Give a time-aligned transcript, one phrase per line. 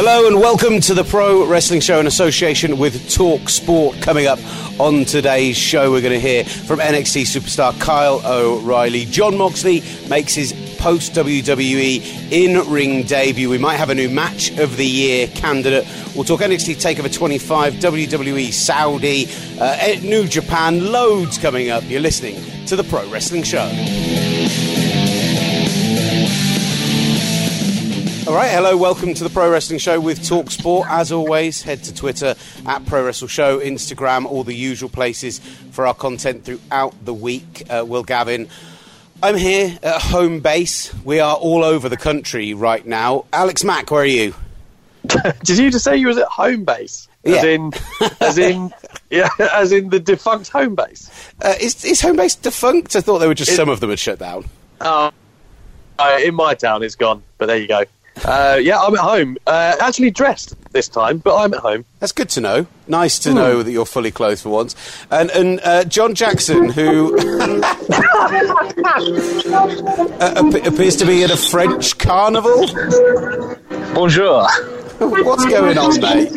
[0.00, 4.00] Hello and welcome to the Pro Wrestling Show in association with Talk Sport.
[4.00, 4.38] Coming up
[4.78, 9.06] on today's show, we're going to hear from NXT superstar Kyle O'Reilly.
[9.06, 13.50] Jon Moxley makes his post WWE in ring debut.
[13.50, 15.84] We might have a new match of the year candidate.
[16.14, 19.26] We'll talk NXT TakeOver 25, WWE Saudi,
[19.60, 21.82] uh, New Japan, loads coming up.
[21.88, 22.36] You're listening
[22.66, 23.68] to the Pro Wrestling Show.
[28.28, 30.86] All right, hello, welcome to the Pro Wrestling Show with Talk Sport.
[30.90, 32.34] As always, head to Twitter
[32.66, 35.38] at Pro Wrestle Show, Instagram, all the usual places
[35.70, 37.62] for our content throughout the week.
[37.70, 38.48] Uh, Will Gavin,
[39.22, 40.92] I'm here at home base.
[41.04, 43.24] We are all over the country right now.
[43.32, 44.34] Alex Mack, where are you?
[45.06, 47.08] Did you just say you was at home base?
[47.24, 47.44] As Yeah.
[47.50, 47.72] in,
[48.20, 48.74] as in,
[49.10, 51.10] yeah, as in the defunct home base.
[51.40, 52.94] Uh, is, is home base defunct?
[52.94, 54.44] I thought they were just It- some of them had shut down.
[54.82, 55.10] Uh,
[55.98, 57.22] uh, in my town, it's gone.
[57.38, 57.84] But there you go.
[58.24, 59.36] Uh, yeah, I'm at home.
[59.46, 61.84] Uh, actually dressed this time, but I'm at home.
[62.00, 62.66] That's good to know.
[62.86, 64.74] Nice to know that you're fully clothed for once.
[65.10, 67.72] And, and uh, John Jackson, who uh,
[70.20, 72.66] ap- appears to be at a French carnival.
[73.94, 74.46] Bonjour.
[74.98, 76.32] What's going on, mate?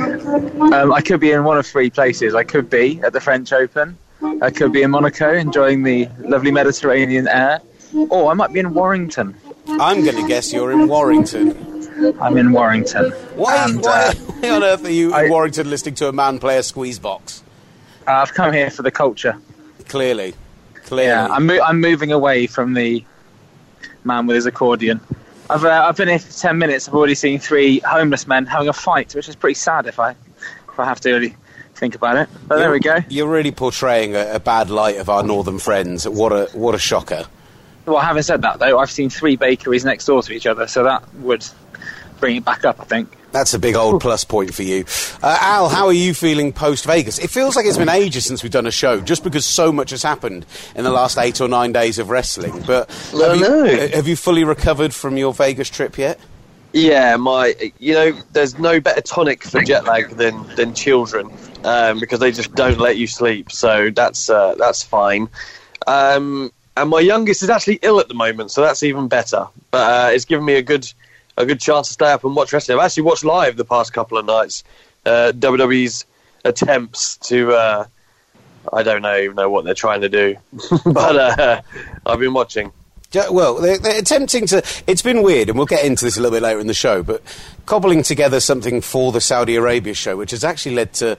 [0.74, 2.36] Um, I could be in one of three places.
[2.36, 3.98] I could be at the French Open.
[4.42, 7.60] I could be in Monaco enjoying the lovely Mediterranean air.
[8.10, 9.36] Or I might be in Warrington.
[9.68, 11.50] I'm going to guess you're in Warrington.
[12.22, 13.12] I'm in Warrington.
[13.36, 16.12] Why, And, why, uh, why on earth are you I- in Warrington listening to a
[16.12, 17.44] man play a squeeze box?
[18.08, 19.38] I've come here for the culture.
[19.88, 20.34] Clearly.
[20.86, 21.08] Clearly.
[21.10, 23.04] Yeah, I'm, mo- I'm moving away from the
[24.04, 25.00] man with his accordion.
[25.50, 26.88] I've, uh, I've been here for 10 minutes.
[26.88, 30.12] I've already seen three homeless men having a fight, which is pretty sad if I,
[30.12, 31.36] if I have to really
[31.76, 32.30] think about it.
[32.48, 32.98] But there we go.
[33.10, 36.08] You're really portraying a, a bad light of our northern friends.
[36.08, 37.26] What a what a shocker.
[37.86, 40.84] Well, having said that, though, I've seen three bakeries next door to each other, so
[40.84, 41.46] that would
[42.22, 43.10] bring it back up, I think.
[43.34, 44.86] That's a big old plus point for you.
[45.24, 47.18] Uh, Al, how are you feeling post Vegas?
[47.18, 49.90] It feels like it's been ages since we've done a show, just because so much
[49.92, 50.46] has happened
[50.76, 52.62] in the last eight or nine days of wrestling.
[52.68, 53.66] But I have, you, know.
[53.66, 56.20] uh, have you fully recovered from your Vegas trip yet?
[56.74, 61.30] Yeah, my, you know, there's no better tonic for jet lag than than children,
[61.64, 63.52] um, because they just don't let you sleep.
[63.52, 65.30] So that's uh, that's fine.
[65.88, 69.48] Um, and my youngest is actually ill at the moment, so that's even better.
[69.72, 70.92] But uh, it's given me a good
[71.42, 72.78] a good chance to stay up and watch wrestling.
[72.78, 74.64] I've actually watched live the past couple of nights.
[75.06, 76.06] Uh, WWE's
[76.46, 77.54] attempts to.
[77.54, 77.86] Uh,
[78.72, 80.38] I don't know even know what they're trying to do,
[80.86, 81.62] but uh,
[82.06, 82.72] I've been watching.
[83.14, 84.64] Well, they're, they're attempting to.
[84.88, 87.04] It's been weird, and we'll get into this a little bit later in the show,
[87.04, 87.22] but
[87.66, 91.18] cobbling together something for the Saudi Arabia show, which has actually led to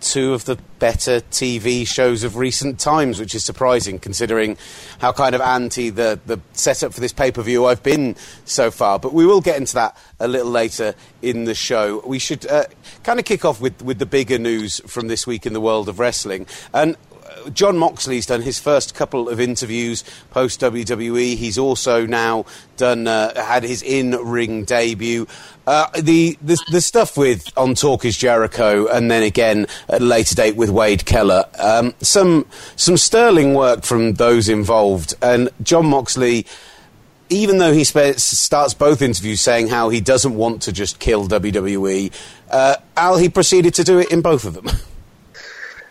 [0.00, 4.56] two of the better TV shows of recent times, which is surprising considering
[4.98, 8.70] how kind of anti the, the setup for this pay per view I've been so
[8.70, 8.98] far.
[8.98, 12.02] But we will get into that a little later in the show.
[12.06, 12.64] We should uh,
[13.02, 15.88] kind of kick off with, with the bigger news from this week in the world
[15.88, 16.46] of wrestling.
[16.72, 16.96] And
[17.52, 21.36] Jon Moxley's done his first couple of interviews post WWE.
[21.36, 22.44] He's also now
[22.76, 25.26] done uh, had his in ring debut.
[25.66, 30.04] Uh, the, the the stuff with on Talk is Jericho, and then again at a
[30.04, 31.44] later date with Wade Keller.
[31.58, 32.46] Um, some
[32.76, 36.46] some sterling work from those involved, and Jon Moxley.
[37.30, 41.26] Even though he spe- starts both interviews saying how he doesn't want to just kill
[41.26, 42.12] WWE,
[42.50, 44.68] uh, Al he proceeded to do it in both of them.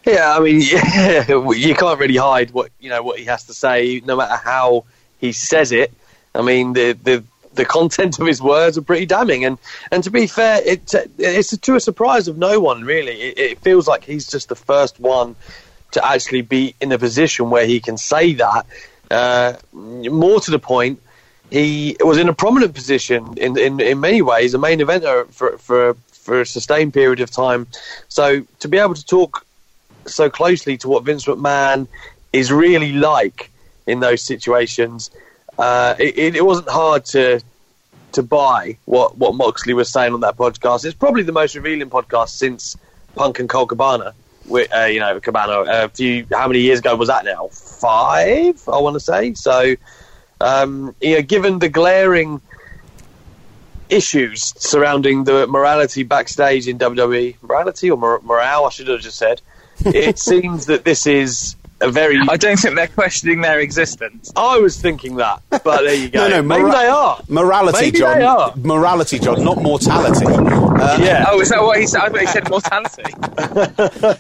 [0.06, 3.54] Yeah, I mean, yeah, you can't really hide what you know what he has to
[3.54, 4.86] say, no matter how
[5.20, 5.94] he says it.
[6.36, 7.24] I mean, the the
[7.54, 9.58] the content of his words are pretty damning, and
[9.92, 13.14] and to be fair, it it's to a surprise of no one really.
[13.22, 15.36] It, it feels like he's just the first one
[15.92, 18.66] to actually be in a position where he can say that.
[19.12, 21.00] Uh, more to the point,
[21.52, 25.58] he was in a prominent position in in, in many ways, a main eventer for
[25.60, 27.68] for for a sustained period of time.
[28.08, 29.46] So to be able to talk
[30.06, 31.88] so closely to what Vince McMahon
[32.32, 33.50] is really like
[33.88, 35.12] in those situations.
[35.58, 37.42] Uh, it, it wasn't hard to
[38.14, 40.86] to buy what, what Moxley was saying on that podcast.
[40.86, 42.78] It's probably the most revealing podcast since
[43.16, 44.14] Punk and Colt Cabana.
[44.46, 47.48] With, uh, you know, Cabana a few how many years ago was that now?
[47.48, 49.34] Five, I want to say.
[49.36, 49.76] So,
[50.42, 52.42] um, you know, given the glaring
[53.90, 59.18] issues surrounding the morality backstage in WWE, morality or mor- morale, I should have just
[59.18, 59.42] said.
[59.86, 62.18] It seems that this is a very.
[62.30, 64.32] I don't think they're questioning their existence.
[64.36, 66.28] I was thinking that, but there you go.
[66.28, 67.22] No, no, maybe they are.
[67.28, 68.20] Morality, Maybe John.
[68.20, 68.54] they are.
[68.58, 70.26] Morality, John, not mortality.
[70.28, 71.26] Uh, Yeah.
[71.28, 72.02] Oh, is that what he said?
[72.02, 73.04] I thought he said mortality.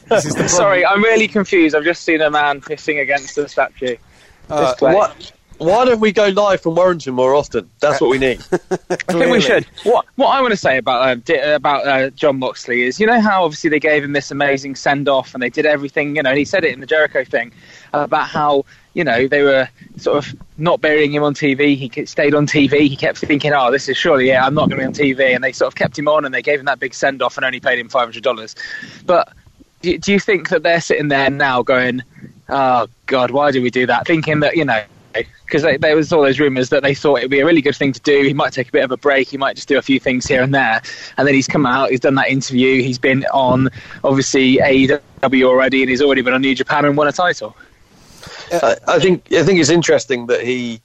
[0.10, 1.76] this Sorry, I'm really confused.
[1.76, 3.96] I've just seen a man pissing against the statue.
[4.50, 5.32] Uh, What?
[5.58, 7.70] Why don't we go live from Warrington more often?
[7.80, 8.40] That's what we need.
[8.52, 9.32] I think Clearly.
[9.32, 9.66] we should.
[9.84, 13.08] What What I want to say about uh, di- about uh, Jon Moxley is, you
[13.08, 16.16] know how obviously they gave him this amazing send off and they did everything.
[16.16, 17.52] You know, and he said it in the Jericho thing
[17.94, 21.76] about how you know they were sort of not burying him on TV.
[21.78, 22.88] He stayed on TV.
[22.88, 25.36] He kept thinking, "Oh, this is surely yeah, I'm not going to be on TV."
[25.36, 27.38] And they sort of kept him on and they gave him that big send off
[27.38, 28.56] and only paid him five hundred dollars.
[29.06, 29.32] But
[29.82, 32.04] do, do you think that they're sitting there now going,
[32.50, 36.21] "Oh God, why did we do that?" Thinking that you know because there was all
[36.21, 38.24] those rumours that they thought it would be a really good thing to do.
[38.24, 39.30] He might take a bit of a break.
[39.30, 40.81] He might just do a few things here and there.
[41.18, 41.92] And then he's come out.
[41.92, 42.81] He's done that interview.
[42.81, 43.69] He's been on
[44.04, 47.56] obviously AEW already, and he's already been on New Japan and won a title.
[48.51, 50.81] I, I think I think it's interesting that he,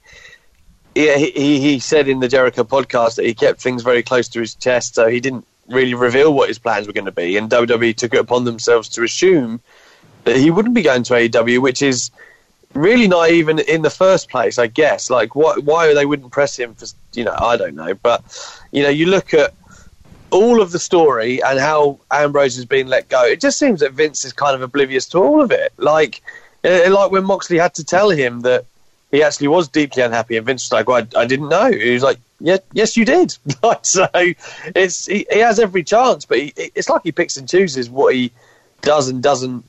[0.95, 4.27] yeah, he he he said in the Jericho podcast that he kept things very close
[4.29, 7.37] to his chest, so he didn't really reveal what his plans were going to be,
[7.37, 9.61] and WWE took it upon themselves to assume
[10.23, 12.11] that he wouldn't be going to AEW, which is
[12.73, 15.09] really naive even in the first place, I guess.
[15.09, 17.93] Like, what, why they wouldn't press him for, you know, I don't know.
[17.93, 18.23] But,
[18.71, 19.53] you know, you look at
[20.31, 23.93] all of the story and how Ambrose has been let go, it just seems that
[23.93, 25.73] Vince is kind of oblivious to all of it.
[25.77, 26.21] Like,
[26.63, 28.65] eh, like when Moxley had to tell him that
[29.11, 31.71] he actually was deeply unhappy, and Vince was like, well, I, I didn't know.
[31.71, 33.35] He was like, yeah, yes, you did.
[33.81, 37.89] so it's he, he has every chance, but he, it's like he picks and chooses
[37.89, 38.31] what he
[38.81, 39.65] does and doesn't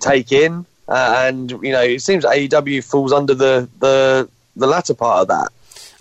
[0.00, 0.64] take in.
[0.90, 5.28] Uh, and you know, it seems AEW falls under the the the latter part of
[5.28, 5.52] that.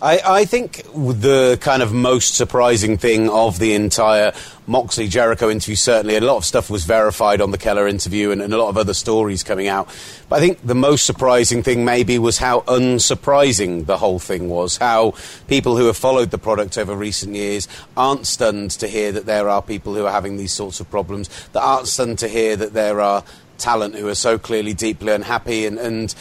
[0.01, 4.31] I, I think the kind of most surprising thing of the entire
[4.65, 8.41] Moxley Jericho interview, certainly a lot of stuff was verified on the Keller interview and,
[8.41, 9.89] and a lot of other stories coming out.
[10.29, 14.77] But I think the most surprising thing maybe was how unsurprising the whole thing was.
[14.77, 15.15] How
[15.49, 19.49] people who have followed the product over recent years aren't stunned to hear that there
[19.49, 22.71] are people who are having these sorts of problems, that aren't stunned to hear that
[22.71, 23.25] there are
[23.59, 25.77] talent who are so clearly deeply unhappy and.
[25.77, 26.15] and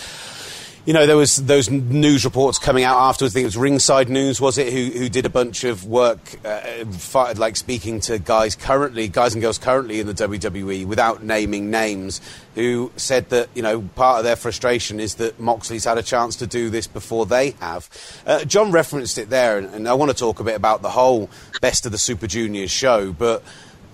[0.88, 3.35] you know, there was those news reports coming out afterwards.
[3.35, 6.19] I think it was Ringside News, was it, who, who did a bunch of work,
[6.46, 11.23] uh, fi- like speaking to guys currently, guys and girls currently in the WWE, without
[11.23, 12.23] naming names,
[12.55, 16.37] who said that you know part of their frustration is that Moxley's had a chance
[16.37, 17.91] to do this before they have.
[18.26, 20.88] Uh, John referenced it there, and, and I want to talk a bit about the
[20.88, 21.29] whole
[21.61, 23.43] Best of the Super Juniors show, but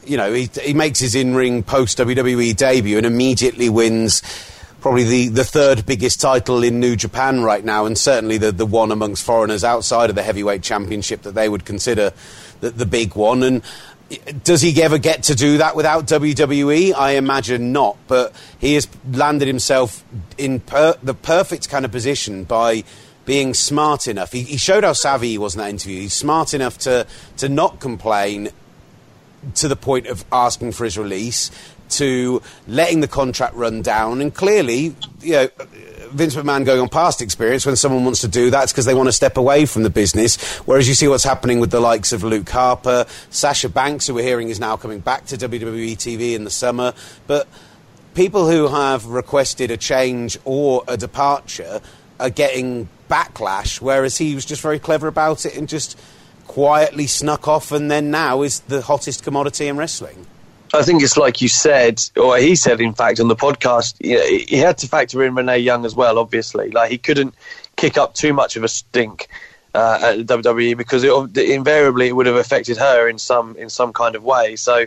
[0.06, 4.22] you know, he, he makes his in-ring post WWE debut and immediately wins
[4.80, 8.66] probably the, the third biggest title in New Japan right now, and certainly the, the
[8.66, 12.12] one amongst foreigners outside of the heavyweight championship that they would consider
[12.60, 13.42] the, the big one.
[13.42, 13.62] And
[14.42, 16.92] does he ever get to do that without WWE?
[16.94, 20.04] I imagine not, but he has landed himself
[20.36, 22.84] in per, the perfect kind of position by
[23.24, 24.32] being smart enough.
[24.32, 26.02] He, he showed how savvy he was in that interview.
[26.02, 27.06] He's smart enough to,
[27.38, 28.50] to not complain
[29.56, 31.50] to the point of asking for his release,
[31.90, 35.48] to letting the contract run down, and clearly, you know.
[36.14, 38.94] Vince McMahon going on past experience when someone wants to do that, it's because they
[38.94, 40.58] want to step away from the business.
[40.58, 44.22] Whereas you see what's happening with the likes of Luke Harper, Sasha Banks, who we're
[44.22, 46.94] hearing is now coming back to WWE TV in the summer.
[47.26, 47.48] But
[48.14, 51.80] people who have requested a change or a departure
[52.20, 55.98] are getting backlash, whereas he was just very clever about it and just
[56.46, 60.26] quietly snuck off and then now is the hottest commodity in wrestling.
[60.74, 63.94] I think it's like you said, or he said, in fact, on the podcast.
[64.00, 66.18] You know, he had to factor in Renee Young as well.
[66.18, 67.34] Obviously, like he couldn't
[67.76, 69.28] kick up too much of a stink
[69.74, 73.92] uh, at WWE because it, invariably it would have affected her in some in some
[73.92, 74.56] kind of way.
[74.56, 74.86] So.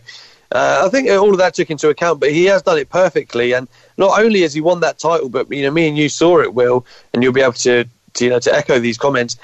[0.49, 3.51] Uh, I think all of that took into account, but he has done it perfectly.
[3.51, 6.39] And not only has he won that title, but you know, me and you saw
[6.39, 7.83] it, Will, and you'll be able to,
[8.13, 9.35] to you know to echo these comments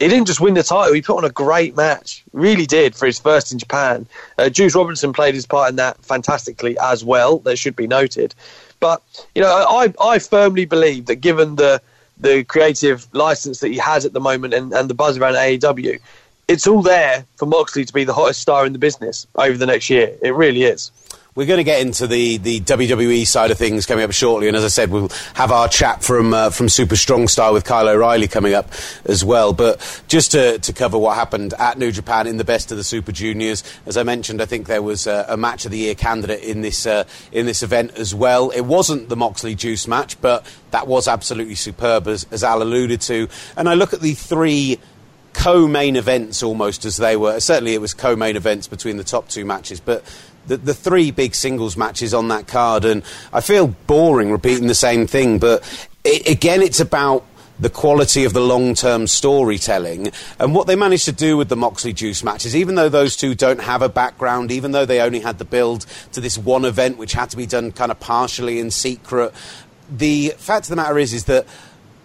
[0.00, 2.24] he didn't just win the title; he put on a great match.
[2.32, 4.06] Really did for his first in Japan.
[4.36, 7.38] Uh, Juice Robinson played his part in that fantastically as well.
[7.38, 8.34] That should be noted.
[8.80, 9.02] But
[9.34, 11.82] you know, I I firmly believe that given the
[12.20, 16.00] the creative license that he has at the moment and, and the buzz around AEW,
[16.48, 19.66] it's all there for Moxley to be the hottest star in the business over the
[19.66, 20.16] next year.
[20.22, 20.90] It really is.
[21.38, 24.56] We're going to get into the, the WWE side of things coming up shortly, and
[24.56, 27.88] as I said, we'll have our chat from uh, from Super Strong Style with Kyle
[27.88, 28.72] O'Reilly coming up
[29.04, 29.52] as well.
[29.52, 32.82] But just to, to cover what happened at New Japan in the best of the
[32.82, 35.94] Super Juniors, as I mentioned, I think there was a, a match of the year
[35.94, 38.50] candidate in this uh, in this event as well.
[38.50, 43.00] It wasn't the Moxley Juice match, but that was absolutely superb, as, as Al alluded
[43.02, 43.28] to.
[43.56, 44.80] And I look at the three
[45.34, 47.38] co-main events almost as they were.
[47.38, 50.02] Certainly, it was co-main events between the top two matches, but
[50.48, 53.02] the, the three big singles matches on that card, and
[53.32, 55.62] I feel boring repeating the same thing, but
[56.04, 57.24] it, again, it's about
[57.60, 60.12] the quality of the long term storytelling.
[60.38, 63.34] And what they managed to do with the Moxley Juice matches, even though those two
[63.34, 66.98] don't have a background, even though they only had the build to this one event,
[66.98, 69.34] which had to be done kind of partially in secret,
[69.90, 71.46] the fact of the matter is, is that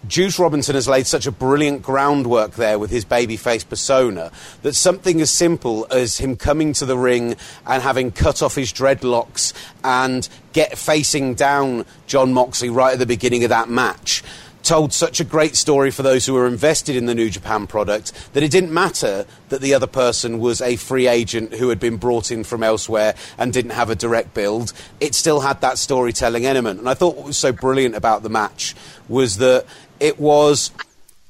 [0.08, 4.30] Juice Robinson has laid such a brilliant groundwork there with his babyface persona
[4.62, 8.72] that something as simple as him coming to the ring and having cut off his
[8.72, 14.22] dreadlocks and get facing down Jon Moxley right at the beginning of that match
[14.64, 18.12] told such a great story for those who were invested in the New Japan product
[18.32, 21.98] that it didn't matter that the other person was a free agent who had been
[21.98, 24.72] brought in from elsewhere and didn't have a direct build.
[25.00, 26.80] It still had that storytelling element.
[26.80, 28.74] And I thought what was so brilliant about the match
[29.06, 29.66] was that
[30.04, 30.70] it was.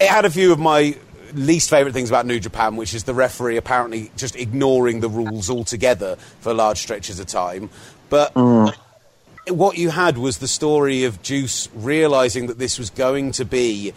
[0.01, 0.97] It had a few of my
[1.33, 5.49] least favourite things about New Japan, which is the referee apparently just ignoring the rules
[5.49, 7.71] altogether for large stretches of time.
[8.11, 8.75] But mm.
[9.49, 13.93] what you had was the story of Juice realising that this was going to be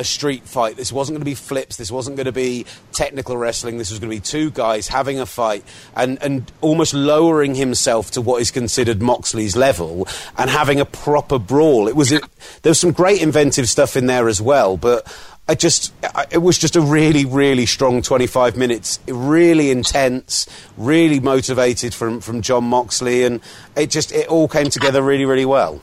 [0.00, 0.76] a street fight.
[0.76, 1.76] This wasn't going to be flips.
[1.76, 3.76] This wasn't going to be technical wrestling.
[3.76, 5.62] This was going to be two guys having a fight
[5.94, 11.38] and, and almost lowering himself to what is considered Moxley's level and having a proper
[11.38, 11.86] brawl.
[11.86, 12.24] It was it,
[12.62, 15.06] there was some great inventive stuff in there as well, but.
[15.48, 15.92] I just,
[16.30, 19.00] it was just a really, really strong 25 minutes.
[19.08, 23.40] Really intense, really motivated from, from Jon Moxley, and
[23.74, 25.80] it just, it all came together really, really well.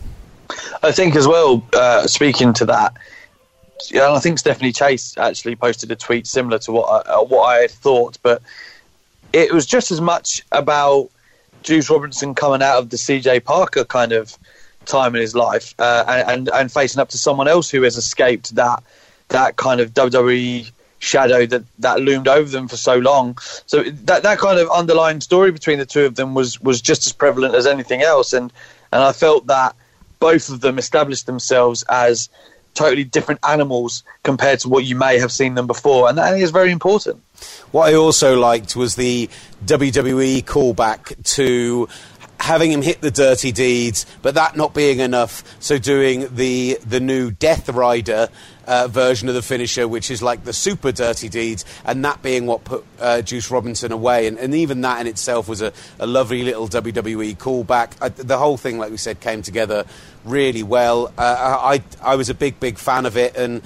[0.82, 2.94] I think as well, uh, speaking to that,
[3.90, 7.46] yeah, I think Stephanie Chase actually posted a tweet similar to what I, uh, what
[7.46, 8.42] I thought, but
[9.34, 11.10] it was just as much about
[11.64, 14.38] Juice Robinson coming out of the CJ Parker kind of
[14.86, 18.56] time in his life uh, and, and facing up to someone else who has escaped
[18.56, 18.82] that
[19.30, 23.38] that kind of WWE shadow that, that loomed over them for so long.
[23.66, 27.06] So that that kind of underlying story between the two of them was was just
[27.06, 28.52] as prevalent as anything else, and
[28.92, 29.76] and I felt that
[30.20, 32.30] both of them established themselves as
[32.78, 36.52] totally different animals compared to what you may have seen them before, and that is
[36.52, 37.22] very important.
[37.72, 39.30] What I also liked was the
[39.66, 41.90] WWE callback to
[42.40, 45.44] having him hit the dirty deeds, but that not being enough.
[45.60, 48.30] So doing the the new Death Rider
[48.68, 52.46] uh, version of the finisher, which is like the super dirty deeds, and that being
[52.46, 54.28] what put uh, Juice Robinson away.
[54.28, 57.92] And, and, even that in itself was a, a lovely little WWE callback.
[58.02, 59.86] I, the whole thing, like we said, came together
[60.28, 61.14] really well.
[61.18, 63.62] Uh, I I was a big big fan of it, and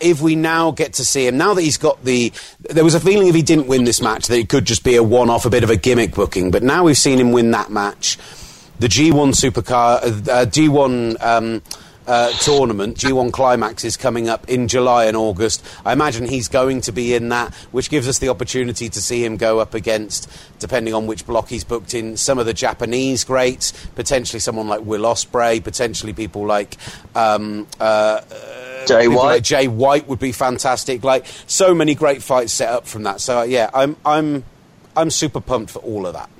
[0.00, 2.32] if we now get to see him, now that he's got the.
[2.60, 4.96] There was a feeling if he didn't win this match that it could just be
[4.96, 7.50] a one off, a bit of a gimmick booking, but now we've seen him win
[7.52, 8.18] that match.
[8.78, 11.62] The G1 Supercard, uh, G1 um,
[12.06, 15.64] uh, tournament, G1 Climax, is coming up in July and August.
[15.84, 19.24] I imagine he's going to be in that, which gives us the opportunity to see
[19.24, 23.24] him go up against, depending on which block he's booked in, some of the Japanese
[23.24, 26.76] greats, potentially someone like Will Ospreay, potentially people like.
[27.14, 28.20] Um, uh,
[28.86, 29.16] Jay White.
[29.16, 31.04] Like Jay White would be fantastic.
[31.04, 33.20] Like so many great fights set up from that.
[33.20, 34.44] So yeah, I'm I'm
[34.96, 36.30] I'm super pumped for all of that.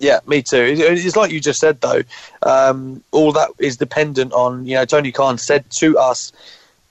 [0.00, 0.74] Yeah, me too.
[0.78, 2.02] It's like you just said though.
[2.42, 6.32] Um, all that is dependent on you know Tony Khan said to us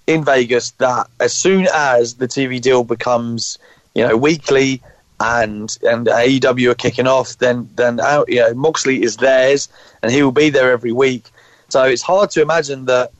[0.07, 3.57] in Vegas that as soon as the TV deal becomes
[3.95, 4.81] you know weekly
[5.19, 9.67] and and AEW are kicking off, then then out you know Moxley is theirs
[10.03, 11.25] and he will be there every week.
[11.69, 13.11] So it's hard to imagine that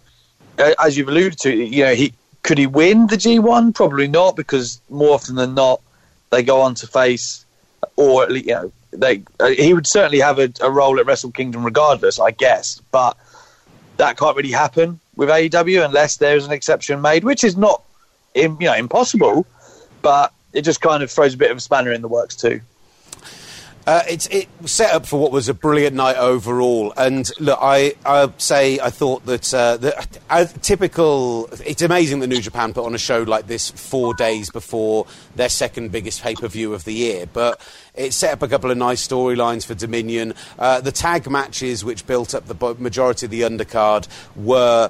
[0.60, 3.74] uh, as you've alluded to, you know, he could he win the G1?
[3.74, 5.82] Probably not, because more often than not,
[6.30, 7.46] they go on to face,
[7.96, 11.64] or you know, they uh, he would certainly have a, a, role at Wrestle Kingdom
[11.64, 12.82] regardless, I guess.
[12.92, 13.18] But
[13.98, 17.84] that can't really happen with AEW unless there's an exception made, which is not,
[18.36, 19.46] you know, impossible.
[20.02, 22.62] But it just kind of throws a bit of a spanner in the works too.
[23.90, 26.94] Uh, it's it set up for what was a brilliant night overall.
[26.96, 31.50] And look, I I say I thought that uh, the uh, typical.
[31.66, 35.50] It's amazing that New Japan put on a show like this four days before their
[35.50, 37.60] second biggest pay per view of the year, but.
[37.96, 40.34] It set up a couple of nice storylines for Dominion.
[40.58, 44.90] Uh, the tag matches, which built up the majority of the undercard, were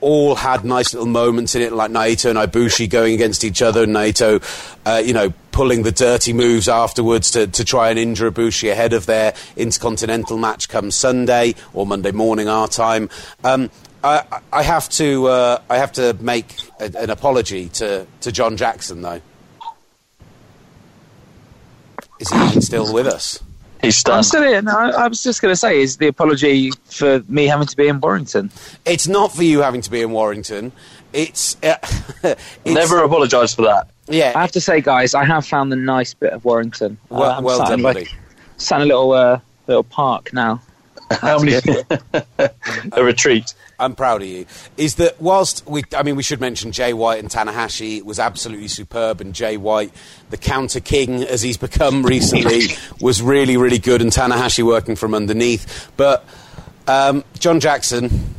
[0.00, 3.84] all had nice little moments in it, like Naito and Ibushi going against each other,
[3.84, 4.42] and Naito,
[4.86, 8.92] uh, you know, pulling the dirty moves afterwards to, to try and injure Ibushi ahead
[8.92, 13.10] of their intercontinental match come Sunday or Monday morning our time.
[13.42, 13.70] Um,
[14.04, 18.56] I, I, have to uh, I have to make a, an apology to, to John
[18.56, 19.20] Jackson though.
[22.20, 23.42] Is he still with us?
[23.82, 24.16] He's stunned.
[24.18, 24.60] I'm still here.
[24.62, 27.76] No, I, I was just going to say, is the apology for me having to
[27.76, 28.50] be in Warrington?
[28.84, 30.72] It's not for you having to be in Warrington.
[31.12, 31.76] It's, uh,
[32.24, 33.88] it's Never apologise for that.
[34.08, 36.98] Yeah, I have to say, guys, I have found the nice bit of Warrington.
[37.08, 38.00] well, Uh, I'm well done, in, buddy.
[38.00, 38.14] like,
[38.56, 40.60] sat in a little uh, little park now.
[41.20, 41.54] How many?
[42.92, 43.54] a retreat.
[43.78, 44.46] I'm proud of you.
[44.76, 48.68] Is that whilst we, I mean, we should mention Jay White and Tanahashi was absolutely
[48.68, 49.92] superb, and Jay White,
[50.30, 55.14] the counter king as he's become recently, was really, really good, and Tanahashi working from
[55.14, 55.90] underneath.
[55.96, 56.24] But
[56.86, 58.34] um, John Jackson,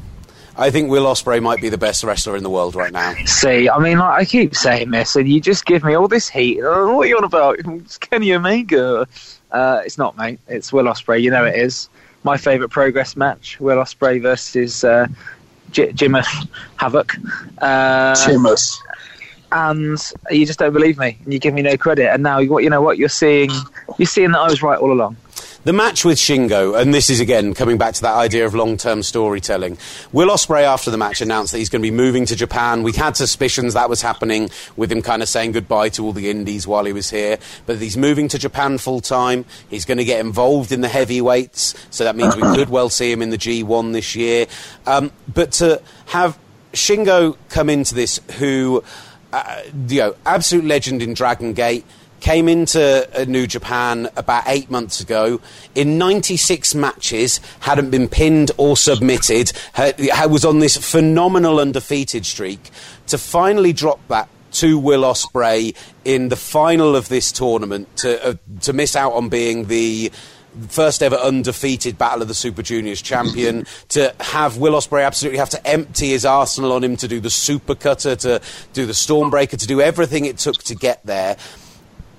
[0.58, 3.16] I think Will Ospreay might be the best wrestler in the world right now.
[3.26, 6.28] See, I mean, like, I keep saying this, and you just give me all this
[6.28, 6.60] heat.
[6.62, 7.60] Oh, what are you on about?
[7.60, 9.08] It's Kenny Omega.
[9.52, 10.40] Uh, it's not, mate.
[10.48, 11.22] It's Will Ospreay.
[11.22, 11.90] You know it is.
[12.24, 15.08] My favourite progress match: Will Ospreay versus uh,
[15.72, 16.22] J- Jimmy
[16.78, 17.16] Havoc.
[17.60, 18.78] Uh, Chimus.
[19.52, 22.10] and you just don't believe me, and you give me no credit.
[22.12, 23.52] And now, you know, what you're seeing,
[23.98, 25.16] you're seeing that I was right all along.
[25.66, 28.78] The match with Shingo, and this is again coming back to that idea of long
[28.78, 29.78] term storytelling.
[30.14, 32.82] Will Ospreay, after the match, announced that he's going to be moving to Japan.
[32.82, 36.30] We had suspicions that was happening with him kind of saying goodbye to all the
[36.30, 37.40] indies while he was here.
[37.66, 39.44] But he's moving to Japan full time.
[39.70, 43.12] He's going to get involved in the heavyweights, so that means we could well see
[43.12, 44.48] him in the G1 this year.
[44.88, 46.40] Um, but to have
[46.72, 48.82] Shingo come into this, who,
[49.34, 51.86] uh, you know, absolute legend in Dragon Gate
[52.22, 55.42] came into uh, New Japan about eight months ago.
[55.76, 59.52] In 96 matches, hadn't been pinned or submitted.
[59.78, 62.70] Was on this phenomenal undefeated streak.
[63.08, 68.34] To finally drop that to Will Ospreay in the final of this tournament, to uh,
[68.62, 70.12] to miss out on being the
[70.68, 75.50] first ever undefeated Battle of the Super Juniors champion, to have Will Ospreay absolutely have
[75.52, 78.42] to empty his arsenal on him to do the super cutter, to
[78.74, 81.38] do the stormbreaker, to do everything it took to get there.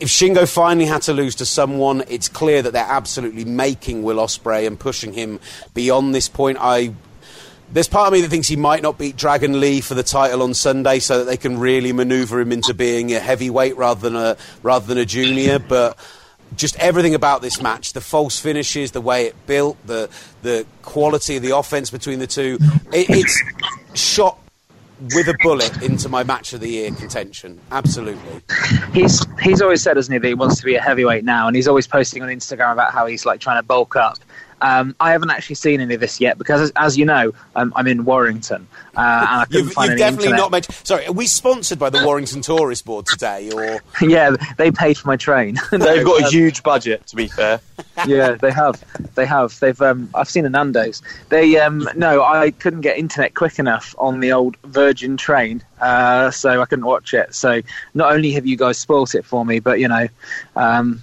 [0.00, 4.16] If Shingo finally had to lose to someone, it's clear that they're absolutely making Will
[4.16, 5.40] Ospreay and pushing him
[5.74, 6.56] beyond this point.
[6.60, 6.94] I
[7.72, 10.42] there's part of me that thinks he might not beat Dragon Lee for the title
[10.42, 14.16] on Sunday, so that they can really manoeuvre him into being a heavyweight rather than
[14.16, 15.58] a rather than a junior.
[15.58, 15.96] But
[16.56, 20.08] just everything about this match, the false finishes, the way it built, the
[20.42, 22.58] the quality of the offense between the two,
[22.92, 23.42] it, it's
[23.94, 24.38] shot
[25.00, 27.60] with a bullet into my match of the year contention.
[27.70, 28.40] Absolutely.
[28.92, 31.56] He's he's always said, hasn't he, that he wants to be a heavyweight now, and
[31.56, 34.18] he's always posting on Instagram about how he's like trying to bulk up.
[34.61, 37.73] Um, I haven't actually seen any of this yet because, as, as you know, um,
[37.77, 40.40] I'm in Warrington uh, and I couldn't You've, find you've any definitely internet.
[40.40, 40.77] not mentioned.
[40.85, 45.09] Sorry, are we sponsored by the Warrington Tourist Board today, or yeah, they paid for
[45.09, 45.59] my train.
[45.70, 47.61] They've got a huge budget, to be fair.
[48.07, 48.83] yeah, they have.
[49.14, 49.59] They have.
[49.61, 49.81] They've.
[49.81, 51.03] Um, I've seen the Nando's.
[51.29, 51.59] They.
[51.59, 56.61] Um, no, I couldn't get internet quick enough on the old Virgin train, uh, so
[56.61, 57.35] I couldn't watch it.
[57.35, 57.62] So
[57.94, 60.09] not only have you guys spoilt it for me, but you know,
[60.57, 61.03] um,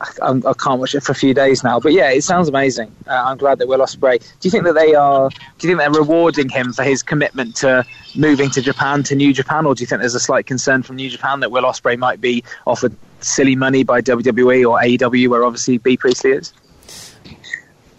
[0.00, 1.80] I, I can't watch it for a few days now.
[1.80, 2.94] But yeah, it sounds amazing.
[3.06, 4.18] Uh, I'm glad that Will Ospreay.
[4.18, 5.30] Do you think that they are?
[5.30, 5.36] Do
[5.68, 9.66] you think they're rewarding him for his commitment to moving to Japan, to New Japan,
[9.66, 12.20] or do you think there's a slight concern from New Japan that Will Ospreay might
[12.20, 16.52] be offered silly money by WWE or AEW, where obviously Bea Priestley is?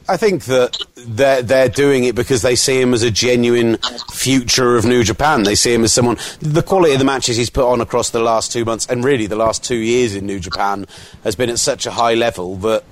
[0.09, 3.77] I think that they're they're doing it because they see him as a genuine
[4.13, 5.43] future of New Japan.
[5.43, 6.17] They see him as someone.
[6.39, 9.27] The quality of the matches he's put on across the last two months and really
[9.27, 10.85] the last two years in New Japan
[11.23, 12.83] has been at such a high level that.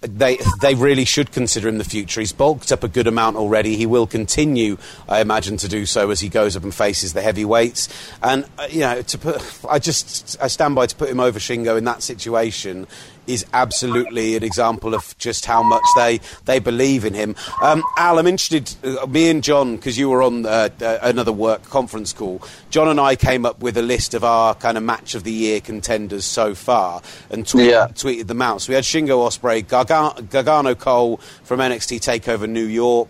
[0.00, 2.20] They they really should consider him the future.
[2.20, 3.74] He's bulked up a good amount already.
[3.74, 7.20] He will continue, I imagine, to do so as he goes up and faces the
[7.20, 7.88] heavyweights.
[8.22, 11.40] And uh, you know, to put, I just I stand by to put him over
[11.40, 12.86] Shingo in that situation
[13.28, 17.36] is absolutely an example of just how much they, they believe in him.
[17.62, 21.32] Um, Al, I'm interested, uh, me and John, because you were on uh, uh, another
[21.32, 24.82] work conference call, John and I came up with a list of our kind of
[24.82, 27.88] match of the year contenders so far and tweet, Yeah.
[27.88, 28.62] tweeted them out.
[28.62, 33.08] So we had Shingo Ospreay, Garga- Gargano Cole from NXT TakeOver New York.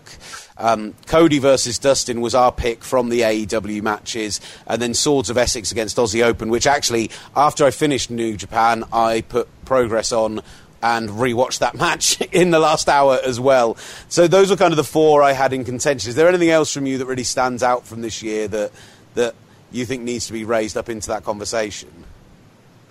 [0.59, 5.37] Um, Cody versus Dustin was our pick from the AEW matches, and then Swords of
[5.37, 10.41] Essex against Aussie Open, which actually, after I finished New Japan, I put progress on
[10.81, 13.77] and rewatched that match in the last hour as well.
[14.09, 16.09] So those were kind of the four I had in contention.
[16.09, 18.71] Is there anything else from you that really stands out from this year that
[19.15, 19.35] that
[19.71, 21.89] you think needs to be raised up into that conversation?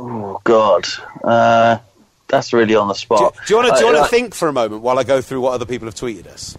[0.01, 0.87] Oh, God.
[1.25, 1.79] Uh,
[2.29, 3.35] that's really on the spot.
[3.47, 5.55] do you want to Uh, to think for a moment while I go through what
[5.55, 6.57] other people have tweeted us?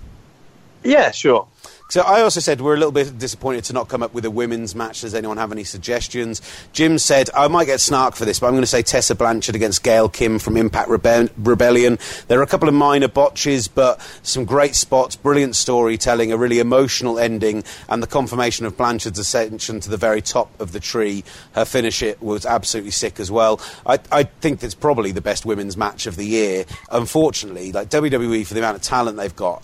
[0.84, 1.48] Yeah, sure.
[1.90, 4.30] So I also said we're a little bit disappointed to not come up with a
[4.30, 5.02] women's match.
[5.02, 6.40] Does anyone have any suggestions?
[6.72, 9.56] Jim said I might get snark for this, but I'm going to say Tessa Blanchard
[9.56, 11.98] against Gail Kim from Impact Rebe- Rebellion.
[12.28, 16.60] There are a couple of minor botches, but some great spots, brilliant storytelling, a really
[16.60, 21.24] emotional ending, and the confirmation of Blanchard's ascension to the very top of the tree.
[21.54, 23.60] Her finish it was absolutely sick as well.
[23.84, 26.66] I, I think it's probably the best women's match of the year.
[26.92, 29.64] Unfortunately, like WWE for the amount of talent they've got,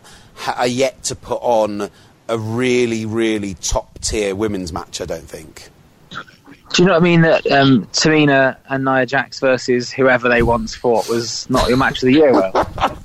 [0.56, 1.90] are yet to put on
[2.28, 5.02] a really, really top tier women's match.
[5.02, 5.70] I don't think.
[6.12, 7.22] Do you know what I mean?
[7.22, 12.02] That um, Tamina and Nia Jax versus whoever they once fought was not your match
[12.04, 12.34] of the year.
[12.34, 12.52] Well,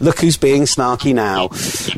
[0.00, 1.48] Look who's being snarky now.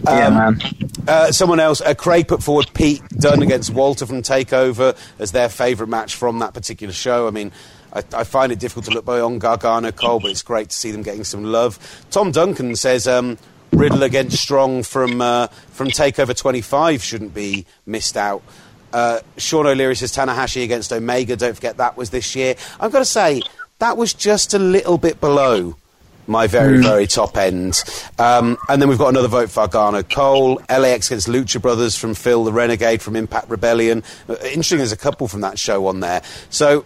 [0.05, 0.61] yeah, Um, man.
[1.09, 5.49] Uh, someone else, uh, Craig put forward Pete Dunne against Walter from Takeover as their
[5.49, 7.27] favourite match from that particular show.
[7.27, 7.51] I mean,
[7.97, 10.91] I, I find it difficult to look beyond Gargano Cole, but it's great to see
[10.91, 11.79] them getting some love.
[12.11, 13.39] Tom Duncan says um,
[13.73, 18.43] Riddle against Strong from uh, from Takeover 25 shouldn't be missed out.
[18.93, 21.37] Uh, Sean O'Leary says Tanahashi against Omega.
[21.37, 22.55] Don't forget that was this year.
[22.79, 23.43] I've got to say
[23.79, 25.77] that was just a little bit below
[26.27, 27.83] my very, very top end.
[28.19, 32.15] Um, and then we've got another vote for Gargano Cole, LAX against Lucha Brothers from
[32.15, 34.03] Phil the Renegade from Impact Rebellion.
[34.29, 36.23] Uh, interesting, there's a couple from that show on there.
[36.51, 36.85] So,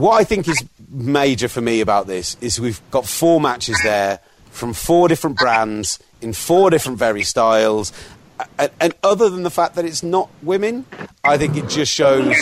[0.00, 4.20] what I think is major for me about this is we've got four matches there
[4.50, 7.92] from four different brands in four different very styles.
[8.58, 10.86] And, and other than the fact that it's not women,
[11.22, 12.34] I think it just shows,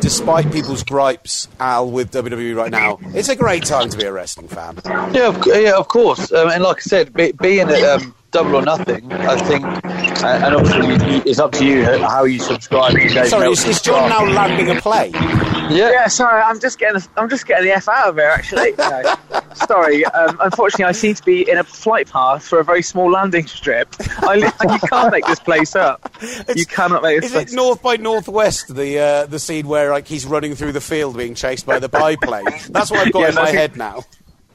[0.00, 4.12] despite people's gripes, Al, with WWE right now, it's a great time to be a
[4.12, 4.78] wrestling fan.
[4.84, 6.30] Yeah, of, yeah, of course.
[6.30, 10.26] Um, and like I said, be, being at um, Double or Nothing, I think, uh,
[10.26, 12.90] and obviously it's up to you how you subscribe.
[12.92, 15.12] to Dave Sorry, is, is John now landing a plane?
[15.12, 15.90] Yeah.
[15.92, 18.26] Yeah, sorry, I'm just getting the, I'm just getting the f out of here.
[18.28, 19.14] Actually, no.
[19.54, 20.04] sorry.
[20.06, 23.46] Um, unfortunately, I seem to be in a flight path for a very small landing
[23.46, 23.94] strip.
[24.00, 24.34] I,
[24.72, 26.12] you can't make this place up.
[26.56, 27.52] You cannot make this Is place.
[27.52, 31.16] it North by Northwest, the uh, the scene where like he's running through the field
[31.16, 32.44] being chased by the biplane?
[32.70, 34.02] That's what I've got Yeah, in my head now.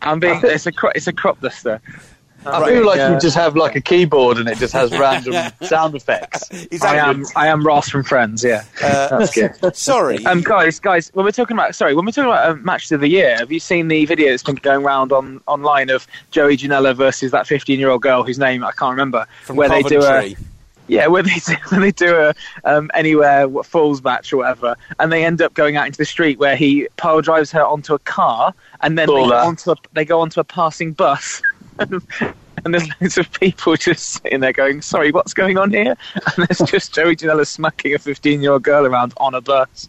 [0.01, 0.41] I'm being.
[0.43, 1.81] It's a cro- it's a crop duster.
[2.45, 3.13] I feel like yeah.
[3.13, 6.47] you just have like a keyboard and it just has random sound effects.
[6.71, 7.25] He's I am.
[7.35, 8.43] I am Ross from Friends.
[8.43, 9.75] Yeah, that's good.
[9.75, 10.25] Sorry.
[10.25, 13.01] Um, guys, guys, when we're talking about sorry, when we're talking about um, match of
[13.01, 16.57] the year, have you seen the video that's been going around on online of Joey
[16.57, 19.83] Janela versus that 15 year old girl whose name I can't remember, from where they
[19.83, 20.35] do a
[20.89, 22.33] yeah, where they do, where they do a
[22.65, 26.05] um, anywhere what, falls match or whatever, and they end up going out into the
[26.05, 29.75] street where he pile drives her onto a car, and then they go, onto a,
[29.93, 31.41] they go onto a passing bus.
[32.65, 36.45] And there's loads of people just sitting there going, "Sorry, what's going on here?" And
[36.45, 39.87] there's just Joey Janela smacking a 15-year-old girl around on a bus.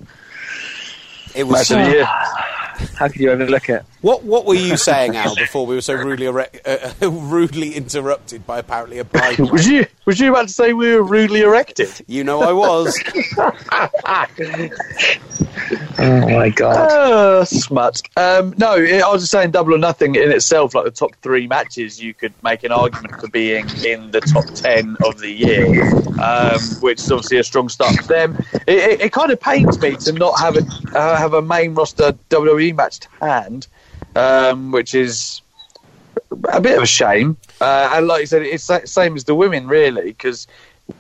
[1.35, 1.69] It was.
[1.69, 2.05] Match of the year.
[2.05, 3.85] How could you overlook it?
[4.03, 8.47] What What were you saying, Al, before we were so rudely ere- uh, rudely interrupted
[8.47, 9.49] by apparently a biplane?
[9.53, 11.91] Was you was you about to say we were rudely erected?
[12.09, 12.99] You know I was.
[15.99, 16.91] Oh my god!
[16.91, 18.01] Uh, smut.
[18.17, 21.47] Um, no, I was just saying double or nothing in itself, like the top three
[21.47, 25.85] matches, you could make an argument for being in the top 10 of the year,
[26.21, 28.37] um, which is obviously a strong start for them.
[28.67, 30.63] It, it, it kind of pains me to not have a,
[30.99, 33.69] uh, have a main roster WWE match to hand,
[34.17, 35.43] um, which is
[36.53, 37.37] a bit of a shame.
[37.61, 40.47] Uh, and like you said, it's the same as the women, really, because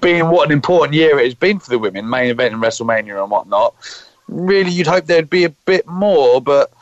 [0.00, 3.20] being what an important year it has been for the women, main event in WrestleMania
[3.20, 3.74] and whatnot,
[4.28, 6.72] really you'd hope there'd be a bit more, but.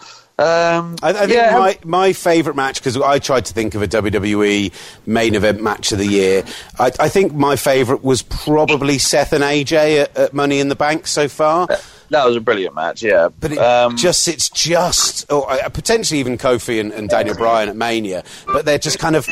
[0.41, 3.83] Um, I, I think yeah, my, my favourite match, because I tried to think of
[3.83, 4.73] a WWE
[5.05, 6.45] main event match of the year,
[6.79, 10.77] I, I think my favourite was probably Seth and AJ at, at Money in the
[10.77, 11.67] Bank so far.
[12.11, 13.29] That was a brilliant match, yeah.
[13.41, 17.69] But it um, just, it's just, or uh, potentially even Kofi and, and Daniel Bryan
[17.69, 19.27] at Mania, but they're just kind of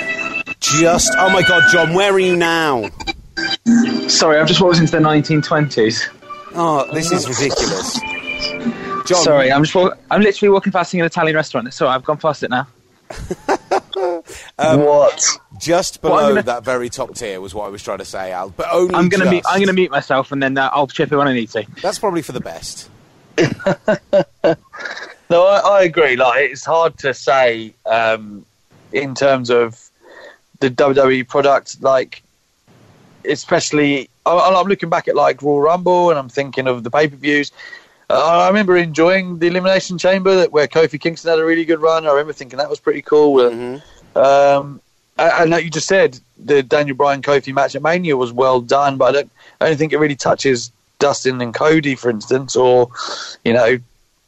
[0.61, 2.91] just, oh my God, John, where are you now?
[4.09, 6.09] Sorry, I've just walked into the 1920s.
[6.55, 7.99] Oh, this is ridiculous.
[9.07, 11.69] John, Sorry, I'm just walk- I'm literally walking past an Italian restaurant.
[11.69, 12.67] It's all right, I've gone past it now.
[14.59, 15.23] what?
[15.61, 18.33] just Well, below gonna- that very top tier was what I was trying to say,
[18.33, 18.51] Al.
[18.51, 19.31] But only I'm gonna just.
[19.33, 19.45] mute.
[19.49, 21.65] I'm gonna mute myself, and then uh, I'll chip it when I need to.
[21.83, 22.91] That's probably for the best.
[25.29, 26.15] No, I, I agree.
[26.17, 28.47] Like it's hard to say um,
[28.93, 29.91] in terms of
[30.61, 31.83] the WWE product.
[31.83, 32.23] Like,
[33.25, 37.09] especially, I, I'm looking back at like Royal Rumble, and I'm thinking of the pay
[37.09, 37.51] per views.
[38.09, 41.81] Uh, I remember enjoying the Elimination Chamber, that where Kofi Kingston had a really good
[41.81, 42.07] run.
[42.07, 43.45] I remember thinking that was pretty cool.
[43.45, 43.83] And,
[44.17, 44.81] um,
[45.19, 48.97] and like you just said, the Daniel Bryan Kofi match at Mania was well done,
[48.97, 52.91] but I don't, I don't think it really touches Dustin and Cody, for instance, or
[53.45, 53.79] you know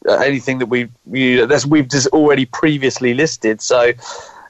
[0.07, 3.61] anything that we've we, that's we've just already previously listed.
[3.61, 3.93] So,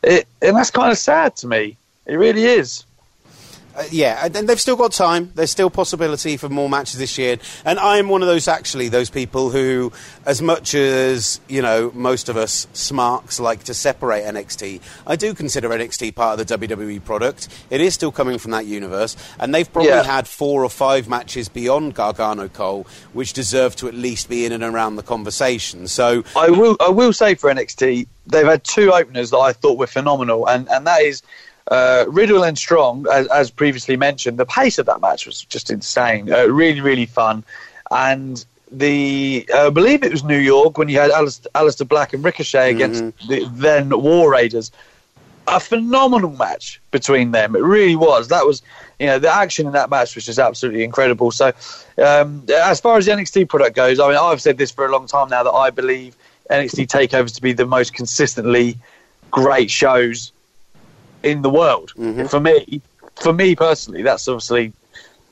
[0.04, 1.78] it and that's kind of sad to me.
[2.06, 2.86] It really is.
[3.80, 5.32] Uh, yeah, and they've still got time.
[5.36, 7.38] There's still possibility for more matches this year.
[7.64, 9.92] And I'm one of those actually those people who,
[10.26, 14.82] as much as you know, most of us smarks like to separate NXT.
[15.08, 17.48] I do consider NXT part of the WWE product.
[17.70, 20.04] It is still coming from that universe, and they've probably Yeah.
[20.04, 24.52] had four or five matches beyond Gargano Cole, which deserve to at least be in
[24.52, 25.88] and around the conversation.
[25.88, 29.78] So I will I will say for NXT, they've had two openers that I thought
[29.78, 31.22] were phenomenal, and, and that is
[31.70, 34.38] uh, Riddle and Strong, as, as previously mentioned.
[34.38, 37.44] The pace of that match was just insane, uh, really really fun,
[37.92, 42.14] and the uh, I believe it was New York when you had Aleister, Aleister Black
[42.14, 44.72] and Ricochet against the then War Raiders.
[45.48, 47.56] A phenomenal match between them.
[47.56, 48.28] It really was.
[48.28, 48.62] That was,
[49.00, 51.32] you know, the action in that match was just absolutely incredible.
[51.32, 51.54] So,
[51.98, 54.92] um, as far as the NXT product goes, I mean, I've said this for a
[54.92, 56.16] long time now that I believe
[56.52, 58.78] NXT takeovers to be the most consistently
[59.32, 60.32] great shows
[61.24, 61.92] in the world.
[62.30, 62.82] For me,
[63.22, 64.74] for me personally, that's obviously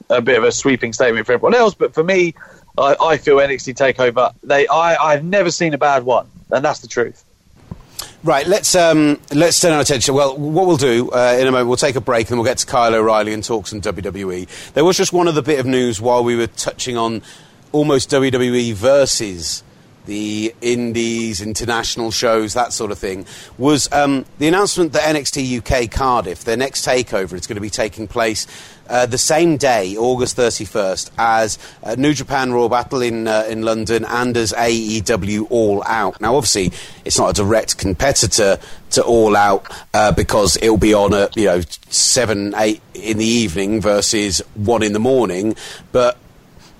[0.09, 2.33] a bit of a sweeping statement for everyone else, but for me,
[2.77, 4.33] I, I feel NXT takeover.
[4.43, 7.23] They, I, I've never seen a bad one, and that's the truth.
[8.23, 10.13] Right, let's um, let's turn our attention.
[10.13, 12.45] Well, what we'll do uh, in a moment, we'll take a break and then we'll
[12.45, 14.73] get to Kyle O'Reilly and talk some WWE.
[14.73, 17.21] There was just one other bit of news while we were touching on
[17.71, 19.63] almost WWE versus
[20.07, 23.25] the indies, international shows, that sort of thing,
[23.57, 27.69] was um, the announcement that NXT UK Cardiff, their next takeover, is going to be
[27.69, 28.47] taking place
[28.89, 33.61] uh, the same day, August 31st, as uh, New Japan Raw Battle in, uh, in
[33.61, 36.19] London and as AEW All Out.
[36.21, 36.71] Now, obviously,
[37.03, 38.57] it's not a direct competitor
[38.91, 43.25] to All Out uh, because it'll be on at, you know, 7, 8 in the
[43.25, 45.55] evening versus 1 in the morning,
[45.91, 46.17] but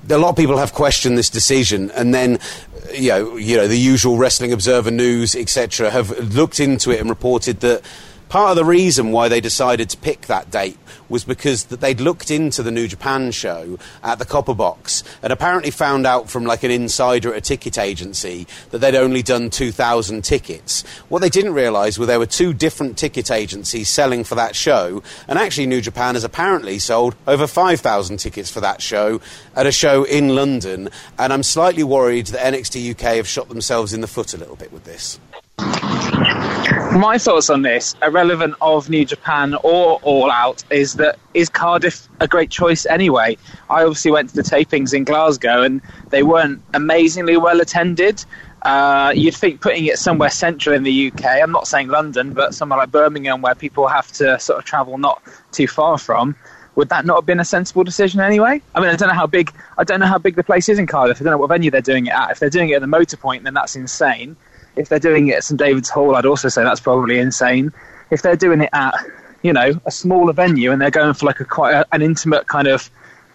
[0.09, 2.39] a lot of people have questioned this decision, and then
[2.93, 7.09] you know, you know, the usual Wrestling Observer News, etc., have looked into it and
[7.09, 7.81] reported that
[8.29, 10.77] part of the reason why they decided to pick that date
[11.09, 15.31] was because that they'd looked into the New Japan show at the Copper Box and
[15.31, 19.49] apparently found out from like an insider at a ticket agency that they'd only done
[19.49, 20.83] 2,000 tickets.
[21.09, 25.01] What they didn't realise were there were two different ticket agencies selling for that show,
[25.27, 29.21] and actually New Japan has apparently sold over 5,000 tickets for that show
[29.55, 33.93] at a show in London, and I'm slightly worried that NXT UK have shot themselves
[33.93, 35.19] in the foot a little bit with this.
[36.97, 42.07] My thoughts on this, irrelevant of New Japan or All Out, is that is Cardiff
[42.19, 43.37] a great choice anyway?
[43.69, 48.23] I obviously went to the tapings in Glasgow and they weren't amazingly well attended.
[48.63, 52.55] Uh, you'd think putting it somewhere central in the UK, I'm not saying London, but
[52.55, 56.35] somewhere like Birmingham where people have to sort of travel not too far from,
[56.73, 58.61] would that not have been a sensible decision anyway?
[58.73, 60.79] I mean, I don't know how big I don't know how big the place is
[60.79, 61.21] in Cardiff.
[61.21, 62.31] I don't know what venue they're doing it at.
[62.31, 64.35] If they're doing it at the Motor Point, then that's insane.
[64.77, 67.73] If they're doing it at St David's Hall, I'd also say that's probably insane.
[68.11, 68.93] If they're doing it at,
[69.41, 72.47] you know, a smaller venue and they're going for like a quite a, an intimate
[72.47, 72.89] kind of,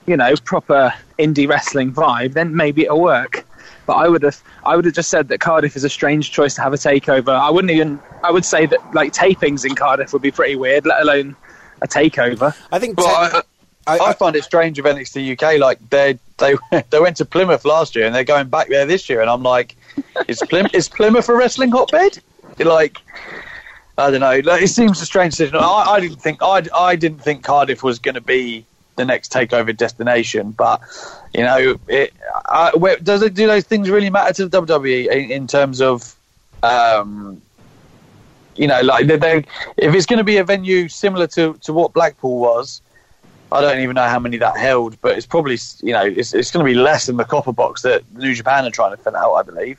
[0.07, 3.45] you know, proper indie wrestling vibe, then maybe it'll work.
[3.87, 6.55] But I would have, I would have just said that Cardiff is a strange choice
[6.55, 7.29] to have a takeover.
[7.29, 10.87] I wouldn't even, I would say that like tapings in Cardiff would be pretty weird,
[10.87, 11.37] let alone
[11.83, 12.57] a takeover.
[12.71, 12.99] I think.
[12.99, 13.49] Well, te-
[13.87, 15.59] I, I, find it strange of NXT UK.
[15.59, 16.55] Like they they
[16.91, 19.43] they went to Plymouth last year and they're going back there this year, and I'm
[19.43, 19.77] like,
[20.29, 22.19] is Plymouth is Plymouth a wrestling hotbed?
[22.59, 22.99] Like,
[23.99, 24.41] I don't know.
[24.45, 25.57] Like, it seems a strange decision.
[25.57, 28.65] I, I didn't think I I didn't think Cardiff was going to be
[28.97, 30.81] the next takeover destination, but
[31.35, 32.13] you know, it,
[32.47, 35.81] I, where, does it do those things really matter to the WWE in, in terms
[35.81, 36.15] of?
[36.63, 37.43] Um,
[38.57, 39.37] you know, like they, they,
[39.77, 42.83] if it's going to be a venue similar to, to what Blackpool was,
[43.53, 46.51] I don't even know how many that held, but it's probably you know it's, it's
[46.51, 49.17] going to be less than the copper box that New Japan are trying to fill
[49.17, 49.79] out, I believe.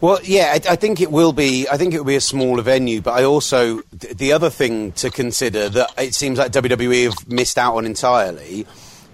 [0.00, 1.68] Well, yeah, I, I think it will be.
[1.68, 4.92] I think it will be a smaller venue, but I also th- the other thing
[4.92, 8.66] to consider that it seems like WWE have missed out on entirely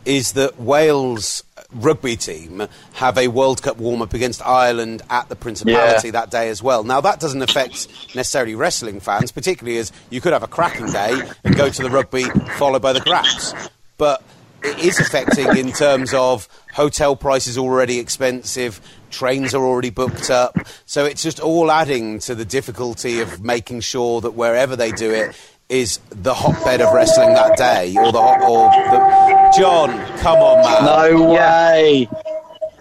[0.09, 5.37] is that Wales rugby team have a World Cup warm up against Ireland at the
[5.37, 6.13] Principality Yeah.
[6.13, 6.83] that day as well.
[6.83, 11.21] Now that doesn't affect necessarily wrestling fans, particularly as you could have a cracking day
[11.45, 12.25] and go to the rugby
[12.57, 13.53] followed by the craps,
[13.99, 14.23] but
[14.65, 20.57] it is affecting in terms of hotel prices already expensive, trains are already booked up.
[20.87, 25.11] So it's just all adding to the difficulty of making sure that wherever they do
[25.13, 25.37] it
[25.69, 29.59] is the hotbed of wrestling that day, or the hot, or the.
[29.59, 30.85] John, come on, man!
[30.85, 32.09] No way.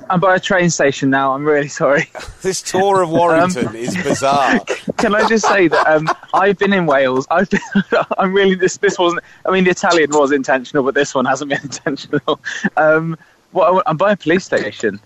[0.10, 1.34] I'm by a train station now.
[1.34, 2.10] I'm really sorry.
[2.42, 4.60] This tour of Warrington is bizarre.
[4.98, 7.28] Can I just say that um, I've been in Wales.
[7.30, 7.60] I've been.
[8.18, 8.78] I'm really this.
[8.78, 9.24] This wasn't.
[9.46, 12.40] I mean, the Italian was intentional, but this one hasn't been intentional.
[12.78, 13.18] Um,
[13.52, 15.02] what I, I'm by a police station.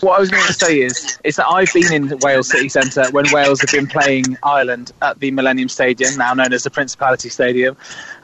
[0.00, 3.04] What I was going to say is, is that I've been in Wales City Centre
[3.10, 7.28] when Wales have been playing Ireland at the Millennium Stadium, now known as the Principality
[7.28, 7.76] Stadium,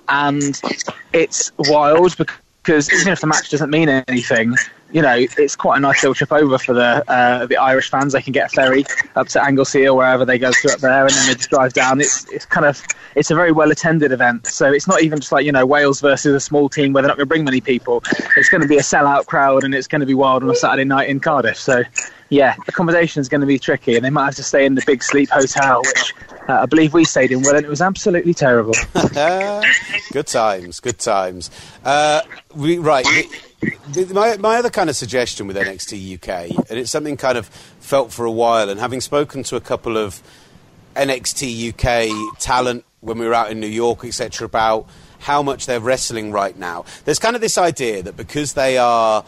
[0.08, 0.60] and
[1.12, 4.54] it's wild because even if the match doesn't mean anything,
[4.90, 8.14] you know, it's quite a nice little trip over for the uh, the Irish fans.
[8.14, 8.84] They can get a ferry
[9.16, 11.74] up to Anglesey or wherever they go to up there, and then they just drive
[11.74, 12.00] down.
[12.00, 12.82] It's it's kind of
[13.14, 14.46] it's a very well attended event.
[14.46, 17.08] So it's not even just like you know Wales versus a small team where they're
[17.08, 18.02] not going to bring many people.
[18.36, 20.54] It's going to be a sellout crowd, and it's going to be wild on a
[20.54, 21.58] Saturday night in Cardiff.
[21.58, 21.82] So
[22.30, 24.82] yeah, accommodation is going to be tricky, and they might have to stay in the
[24.86, 26.14] Big Sleep Hotel, which
[26.48, 28.74] uh, I believe we stayed in well, and it was absolutely terrible.
[30.12, 31.50] good times, good times.
[31.84, 32.22] Uh,
[32.54, 33.06] we, right.
[34.12, 37.46] My, my other kind of suggestion with NXT UK, and it's something kind of
[37.80, 40.22] felt for a while, and having spoken to a couple of
[40.94, 44.86] NXT UK talent when we were out in New York, etc., about
[45.20, 46.84] how much they're wrestling right now.
[47.04, 49.24] There's kind of this idea that because they are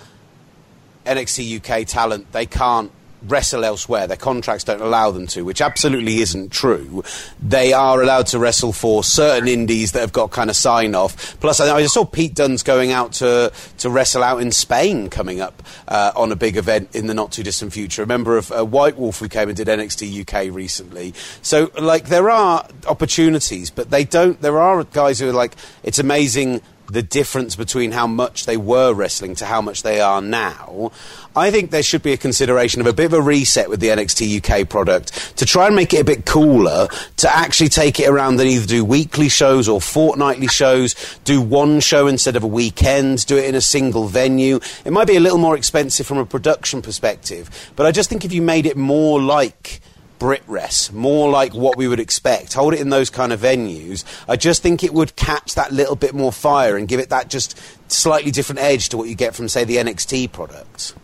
[1.07, 4.07] NXT UK talent, they can't wrestle elsewhere.
[4.07, 7.03] Their contracts don't allow them to, which absolutely isn't true.
[7.43, 11.39] They are allowed to wrestle for certain indies that have got kind of sign off.
[11.41, 15.41] Plus, I, I saw Pete Dunne's going out to, to wrestle out in Spain coming
[15.41, 18.03] up uh, on a big event in the not too distant future.
[18.03, 21.15] A member of uh, White Wolf who came and did NXT UK recently.
[21.43, 24.41] So, like, there are opportunities, but they don't.
[24.41, 28.93] There are guys who are like, it's amazing the difference between how much they were
[28.93, 30.91] wrestling to how much they are now.
[31.37, 33.89] I think there should be a consideration of a bit of a reset with the
[33.89, 38.09] NXT UK product to try and make it a bit cooler, to actually take it
[38.09, 42.49] around and either do weekly shows or fortnightly shows, do one show instead of a
[42.49, 44.59] weekend, do it in a single venue.
[44.85, 48.25] It might be a little more expensive from a production perspective, but I just think
[48.25, 49.81] if you made it more like
[50.21, 52.53] BritRes, more like what we would expect.
[52.53, 54.05] Hold it in those kind of venues.
[54.29, 57.29] I just think it would catch that little bit more fire and give it that
[57.29, 57.59] just
[57.91, 60.95] slightly different edge to what you get from, say, the NXT products.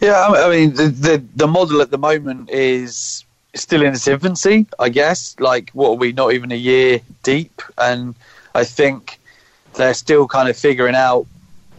[0.00, 4.66] Yeah, I mean, the, the, the model at the moment is still in its infancy,
[4.78, 5.36] I guess.
[5.38, 7.60] Like, what are we, not even a year deep?
[7.78, 8.14] And
[8.54, 9.18] I think
[9.74, 11.26] they're still kind of figuring out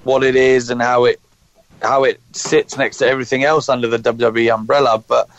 [0.03, 1.21] what it is and how it
[1.83, 5.03] how it sits next to everything else under the WWE umbrella.
[5.07, 5.29] But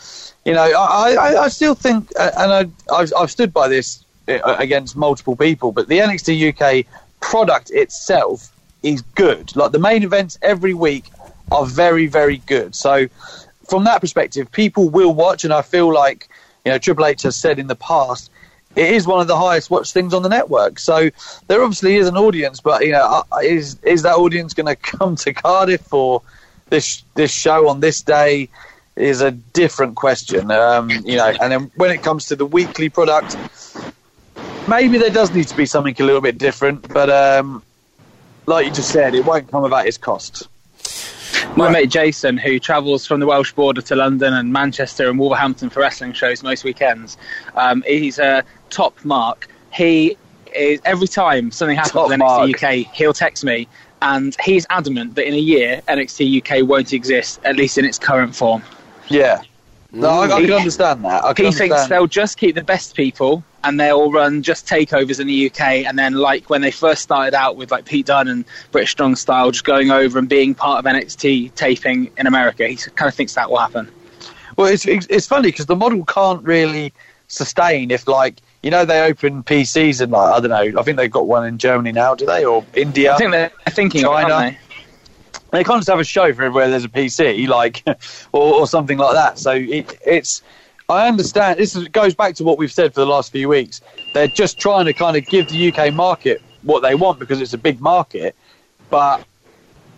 [0.45, 4.05] you know, I, I, I still think, uh, and I, I've, I've stood by this
[4.27, 6.85] uh, against multiple people, but the NXT UK
[7.19, 8.51] product itself
[8.83, 9.55] is good.
[9.55, 11.05] Like the main events every week
[11.51, 12.75] are very, very good.
[12.75, 13.07] So
[13.67, 16.29] from that perspective, people will watch, and I feel like
[16.63, 18.31] you know Triple H has said in the past.
[18.75, 21.09] It is one of the highest watched things on the network, so
[21.47, 22.59] there obviously is an audience.
[22.59, 26.21] But you know, uh, is is that audience going to come to Cardiff for
[26.69, 28.49] this this show on this day
[28.95, 30.51] is a different question.
[30.51, 33.37] Um, you know, and then when it comes to the weekly product,
[34.67, 36.91] maybe there does need to be something a little bit different.
[36.93, 37.63] But um,
[38.45, 40.47] like you just said, it won't come without its costs.
[41.55, 45.69] My mate Jason, who travels from the Welsh border to London and Manchester and Wolverhampton
[45.69, 47.17] for wrestling shows most weekends,
[47.55, 48.43] um, he's a
[48.75, 49.47] top mark.
[49.73, 50.17] He
[50.53, 53.67] is every time something happens top in NXT UK, he'll text me
[54.01, 57.97] and he's adamant that in a year NXT UK won't exist, at least in its
[57.97, 58.61] current form.
[59.07, 59.41] Yeah.
[59.91, 61.23] No, I, I can understand that.
[61.23, 61.71] I he understand.
[61.71, 65.85] thinks they'll just keep the best people and they'll run just takeovers in the UK.
[65.87, 69.15] And then, like when they first started out with like Pete Dunne and British Strong
[69.15, 73.15] Style, just going over and being part of NXT taping in America, he kind of
[73.15, 73.89] thinks that will happen.
[74.57, 76.93] Well, it's it's funny because the model can't really
[77.27, 80.79] sustain if like you know they open PCs and like I don't know.
[80.79, 83.13] I think they've got one in Germany now, do they, or India?
[83.13, 84.47] I think they're thinking China.
[84.47, 84.57] It,
[85.51, 85.59] they?
[85.59, 85.63] they?
[85.63, 87.83] can't just have a show for everywhere there's a PC, like
[88.31, 89.37] or, or something like that.
[89.37, 90.41] So it, it's.
[90.89, 91.59] I understand.
[91.59, 93.81] This is, goes back to what we've said for the last few weeks.
[94.15, 97.53] They're just trying to kind of give the UK market what they want because it's
[97.53, 98.35] a big market,
[98.89, 99.23] but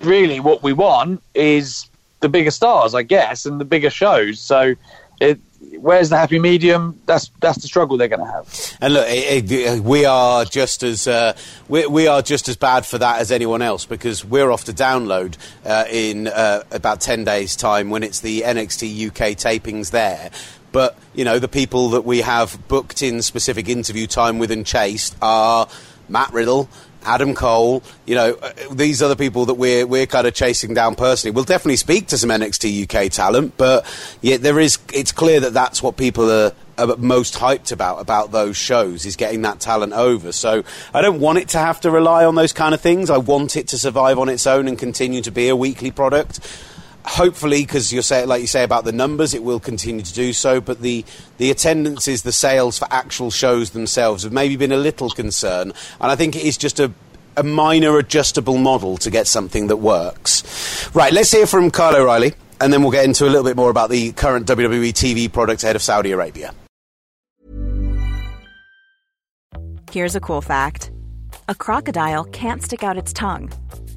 [0.01, 4.41] really what we want is the bigger stars, I guess, and the bigger shows.
[4.41, 4.75] So
[5.19, 5.39] it,
[5.80, 6.99] where's the happy medium?
[7.06, 8.77] That's that's the struggle they're going to have.
[8.82, 11.36] And look, it, it, we are just as uh,
[11.67, 14.73] we, we, are just as bad for that as anyone else because we're off to
[14.73, 20.32] download uh, in uh, about ten days' time when it's the NXT UK tapings there.
[20.71, 24.65] But you know, the people that we have booked in specific interview time with and
[24.65, 25.67] chased are
[26.10, 26.69] Matt Riddle.
[27.08, 30.74] Adam Cole, you know, uh, these are the people that we're we're kind of chasing
[30.74, 31.34] down personally.
[31.34, 33.86] We'll definitely speak to some NXT UK talent, but
[34.22, 34.78] yeah, there is.
[34.93, 39.15] It's clear that that's what people are, are most hyped about about those shows is
[39.15, 40.34] getting that talent over.
[40.34, 40.63] So
[40.94, 43.10] I don't want it to have to rely on those kind of things.
[43.10, 46.40] I want it to survive on its own and continue to be a weekly product
[47.08, 50.34] hopefully, because you say, like you say about the numbers, it will continue to do
[50.34, 50.62] so.
[50.62, 51.06] But the
[51.38, 56.12] the attendances, the sales for actual shows themselves have maybe been a little concern, and
[56.12, 56.92] I think it is just a
[57.38, 60.90] a minor adjustable model to get something that works.
[60.94, 63.69] Right, let's hear from Kyle O'Reilly, and then we'll get into a little bit more
[63.69, 66.54] about the current WWE TV product ahead of Saudi Arabia.
[69.92, 70.92] Here's a cool fact
[71.48, 73.52] a crocodile can't stick out its tongue.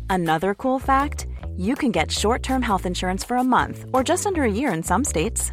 [0.08, 1.26] Another cool fact
[1.56, 4.72] you can get short term health insurance for a month or just under a year
[4.72, 5.52] in some states.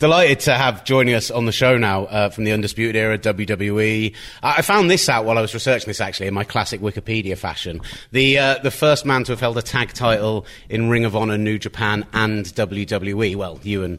[0.00, 4.14] Delighted to have joining us on the show now uh, from the Undisputed Era WWE.
[4.42, 7.82] I found this out while I was researching this actually in my classic Wikipedia fashion.
[8.10, 11.36] The uh, the first man to have held a tag title in Ring of Honor,
[11.36, 13.36] New Japan, and WWE.
[13.36, 13.98] Well, you and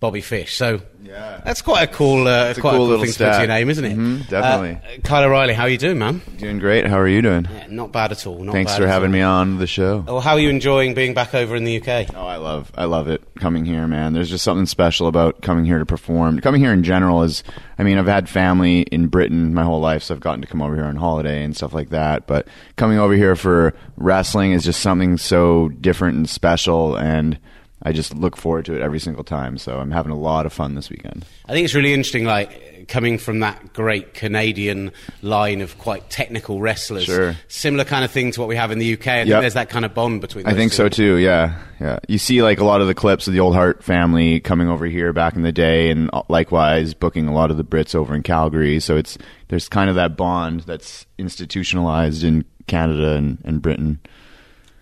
[0.00, 0.54] Bobby Fish.
[0.54, 1.40] So Yeah.
[1.44, 3.32] that's quite a cool, uh, It's a quite cool a cool little thing to put
[3.32, 3.98] to your name, isn't it?
[3.98, 4.70] Mhm, definitely.
[4.76, 6.20] Uh, Kyle O'Reilly, how are you doing, man?
[6.38, 6.86] Doing great.
[6.86, 7.48] How are you doing?
[7.52, 8.38] Yeah, not bad at all.
[8.44, 9.12] Not Thanks for having all.
[9.14, 10.04] me on the show.
[10.06, 12.06] Oh, how are you enjoying being back over in the UK?
[12.14, 14.12] Oh, I love, I love it coming here, man.
[14.12, 16.38] There's just something special about coming here to perform.
[16.40, 17.42] Coming here in general is,
[17.76, 20.62] I mean, I've had family in Britain my whole life, so I've gotten to come
[20.62, 22.28] over here on holiday and stuff like that.
[22.28, 22.46] But
[22.76, 27.38] coming over here for wrestling is just something so different and special, and
[27.82, 29.56] I just look forward to it every single time.
[29.56, 31.24] So I'm having a lot of fun this weekend.
[31.46, 34.90] I think it's really interesting, like coming from that great Canadian
[35.22, 37.04] line of quite technical wrestlers.
[37.04, 37.36] Sure.
[37.46, 39.06] Similar kind of thing to what we have in the UK.
[39.06, 40.46] I think there's that kind of bond between.
[40.46, 40.76] I think two.
[40.76, 41.16] so too.
[41.16, 42.00] Yeah, yeah.
[42.08, 44.86] You see like a lot of the clips of the old Hart family coming over
[44.86, 48.14] here back in the day, and uh, likewise booking a lot of the Brits over
[48.14, 48.80] in Calgary.
[48.80, 49.18] So it's
[49.48, 54.00] there's kind of that bond that's institutionalized in Canada and, and Britain.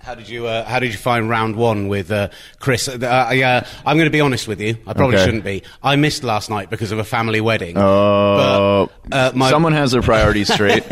[0.07, 2.29] How did you uh, How did you find round one with uh,
[2.61, 2.87] Chris?
[2.87, 4.77] Uh, I, I'm going to be honest with you.
[4.87, 5.25] I probably Okay.
[5.25, 5.65] shouldn't be.
[5.83, 7.77] I missed last night because of a family wedding.
[7.77, 10.85] Oh, But, uh, my- someone has their priorities straight.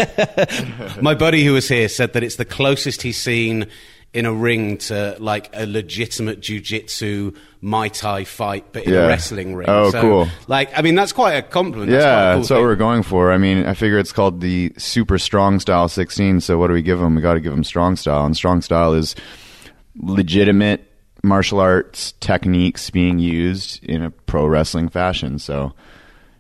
[1.01, 3.67] My buddy who was here said that it's the closest he's seen
[4.15, 9.01] in a ring to like a legitimate jujitsu Muay Thai fight, but in Yeah.
[9.01, 9.69] a wrestling ring.
[9.69, 10.29] Oh, So, cool.
[10.47, 11.91] Like, I mean, that's quite a compliment.
[11.91, 13.33] That's quite a yeah, cool that's what we're going for.
[13.33, 16.41] I mean, I figure it's called the Super Strong Style 16.
[16.41, 17.15] So what do we give them?
[17.17, 19.15] We got to give them Strong Style, and Strong Style is
[19.97, 20.91] legitimate
[21.23, 25.39] martial arts techniques being used in a pro wrestling fashion.
[25.39, 25.73] So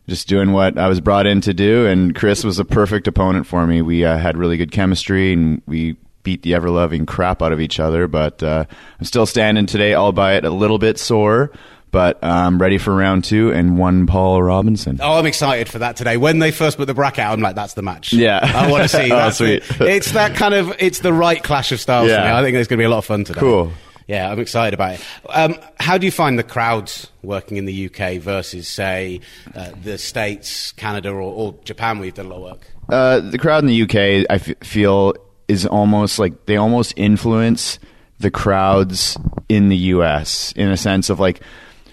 [0.08, 3.46] just doing what I was brought in to do, and Chris was a perfect opponent
[3.46, 3.80] for me.
[3.80, 7.60] We uh, had really good chemistry, and we beat the ever loving crap out of
[7.60, 8.08] each other.
[8.08, 8.64] But uh,
[8.98, 11.52] I'm still standing today, albeit a little bit sore.
[11.92, 14.98] But I'm ready for round two and one Paul Robinson.
[15.00, 16.16] Oh, I'm excited for that today.
[16.16, 18.12] When they first put the bracket out, I'm like, that's the match.
[18.12, 18.40] Yeah.
[18.42, 19.34] I want to see Oh, that.
[19.36, 19.62] sweet.
[19.80, 22.24] It's that kind of, it's the right clash of styles for Yeah.
[22.24, 22.30] me.
[22.32, 23.38] I think it's going to be a lot of fun today.
[23.38, 23.70] Cool.
[24.08, 25.00] Yeah, I'm excited about it.
[25.30, 29.20] Um, how do you find the crowds working in the UK versus, say,
[29.54, 32.66] uh, the States, Canada, or, or Japan, where you've done a lot of work?
[32.88, 35.14] Uh, the crowd in the UK, I f- feel,
[35.48, 37.78] is almost like they almost influence
[38.18, 39.18] the crowds
[39.48, 41.40] in the US in a sense of like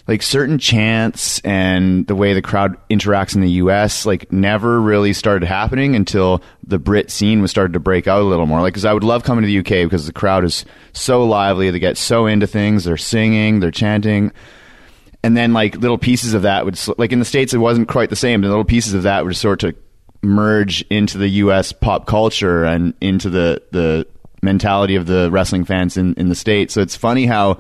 [0.08, 5.14] like certain chants and the way the crowd interacts in the US like never really
[5.14, 8.62] started happening until the Brit scene was started to break out a little more.
[8.62, 11.70] Like, cause I would love coming to the UK because the crowd is so lively.
[11.70, 12.84] They get so into things.
[12.84, 14.32] They're singing, they're chanting
[15.24, 18.10] and then like little pieces of that would like in the states it wasn't quite
[18.10, 18.42] the same.
[18.42, 19.76] The little pieces of that would sort of
[20.22, 21.72] merge into the U.S.
[21.72, 24.08] pop culture and into the the
[24.44, 26.74] mentality of the wrestling fans in in the states.
[26.74, 27.60] So it's funny how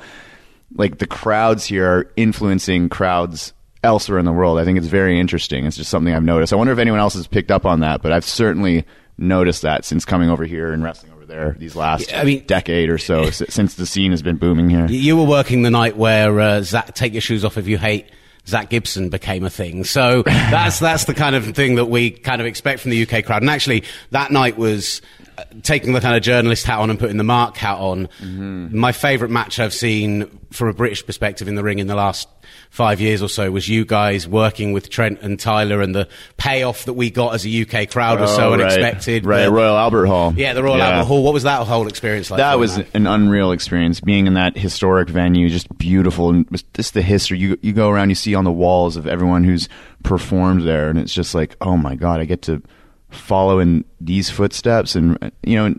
[0.75, 3.53] like the crowds here are influencing crowds
[3.83, 4.59] elsewhere in the world.
[4.59, 5.65] I think it's very interesting.
[5.65, 6.53] It's just something I've noticed.
[6.53, 8.85] I wonder if anyone else has picked up on that, but I've certainly
[9.17, 12.89] noticed that since coming over here and wrestling over there these last I mean- decade
[12.89, 14.85] or so since the scene has been booming here.
[14.87, 18.07] You were working the night where uh, Zach, take your shoes off if you hate
[18.47, 19.83] Zach Gibson became a thing.
[19.83, 23.25] So that's that's the kind of thing that we kind of expect from the UK
[23.25, 23.41] crowd.
[23.41, 25.01] And actually, that night was
[25.37, 28.07] uh, taking the kind of journalist hat on and putting the mark hat on.
[28.19, 28.77] Mm-hmm.
[28.77, 32.27] My favourite match I've seen from a British perspective in the ring in the last
[32.71, 36.07] five years or so was you guys working with Trent and Tyler, and the
[36.37, 38.61] payoff that we got as a UK crowd was so Oh, right.
[38.61, 39.25] unexpected.
[39.25, 40.33] Right, The- Royal Albert Hall.
[40.37, 40.89] yeah, the Royal Yeah.
[40.89, 41.21] Albert Hall.
[41.23, 42.37] What was that whole experience like?
[42.37, 42.87] that was man?
[42.93, 47.57] an unreal experience being in that historic venue just beautiful and just the history you
[47.61, 49.67] you go around you see on the walls of everyone who's
[50.03, 52.61] performed there and it's just like oh my god i get to
[53.09, 55.75] follow in these footsteps and you know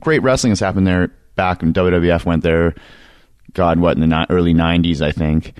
[0.00, 2.74] great wrestling has happened there back when wwf went there
[3.54, 5.54] god what in the ni- early 90s i think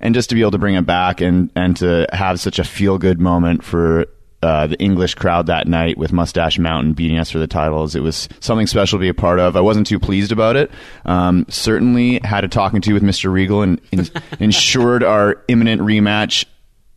[0.00, 2.64] and just to be able to bring it back and and to have such a
[2.64, 4.06] feel good moment for
[4.42, 8.00] uh, the English crowd that night with Mustache Mountain beating us for the titles, it
[8.00, 9.56] was something special to be a part of.
[9.56, 10.70] I wasn't too pleased about it.
[11.04, 13.32] Um, certainly had a talking to with Mr.
[13.32, 16.44] Regal and, and ensured our imminent rematch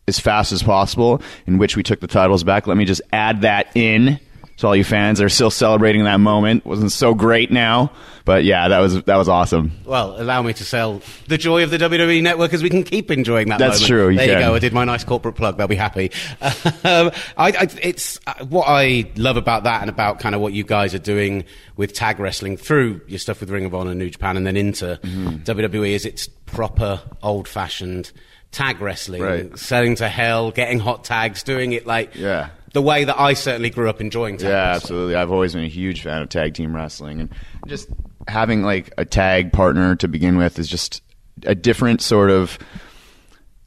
[0.07, 2.67] as fast as possible, in which we took the titles back.
[2.67, 4.19] Let me just add that in.
[4.57, 7.91] So all you fans that are still celebrating that moment wasn't so great now,
[8.25, 9.71] but yeah, that was that was awesome.
[9.85, 13.09] Well, allow me to sell the joy of the WWE network as we can keep
[13.09, 13.57] enjoying that.
[13.57, 13.87] That's moment.
[13.87, 14.53] true, you there you go.
[14.53, 15.57] I did my nice corporate plug.
[15.57, 16.11] They'll be happy.
[16.83, 20.53] um, I, I, it's uh, what I love about that and about kind of what
[20.53, 21.43] you guys are doing
[21.75, 24.99] with tag wrestling through your stuff with Ring of Honor, New Japan, and then into
[25.01, 25.37] Mm-hmm.
[25.37, 25.89] WWE.
[25.91, 28.11] Is it's proper old fashioned
[28.51, 29.57] tag wrestling, Right.
[29.57, 32.49] selling to hell, getting hot tags, doing it like Yeah.
[32.73, 34.75] The way that I certainly grew up enjoying tag Yeah, wrestling.
[34.75, 35.15] absolutely.
[35.15, 37.29] I've always been a huge fan of tag team wrestling, and
[37.67, 37.89] just
[38.27, 41.01] having like a tag partner to begin with is just
[41.45, 42.57] a different sort of.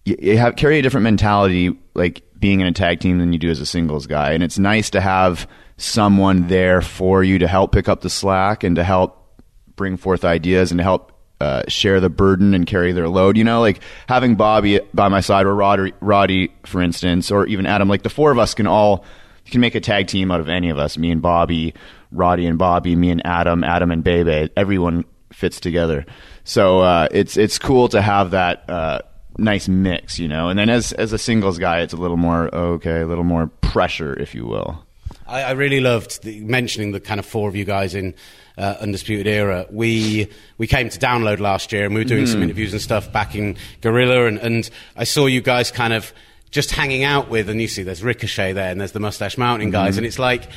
[0.04, 3.38] You, you have carry a different mentality, like being in a tag team, than you
[3.38, 7.48] do as a singles guy, and it's nice to have someone there for you to
[7.48, 9.42] help pick up the slack and to help
[9.76, 11.10] bring forth ideas and to help
[11.40, 13.36] uh, share the burden and carry their load.
[13.36, 17.66] You know, like having Bobby by my side or Roddy, Roddy, for instance, or even
[17.66, 17.88] Adam.
[17.88, 19.04] Like the four of us can all
[19.46, 20.96] can make a tag team out of any of us.
[20.96, 21.74] Me and Bobby,
[22.12, 24.50] Roddy and Bobby, me and Adam, Adam and Bebe.
[24.56, 26.06] Everyone fits together.
[26.44, 28.68] So uh, it's it's cool to have that.
[28.68, 29.00] Uh,
[29.36, 32.54] nice mix you know and then as as a singles guy it's a little more
[32.54, 34.86] okay a little more pressure if you will
[35.26, 38.14] I, I really loved the, mentioning the kind of four of you guys in
[38.58, 39.66] uh, Undisputed Era.
[39.70, 43.12] We we came to download last year and we were doing some interviews and stuff
[43.12, 46.12] back in Gorilla, and, and I saw you guys kind of
[46.50, 49.70] just hanging out with, and you see there's Ricochet there, and there's the Mustache Mountain
[49.70, 50.48] guys, and it's like.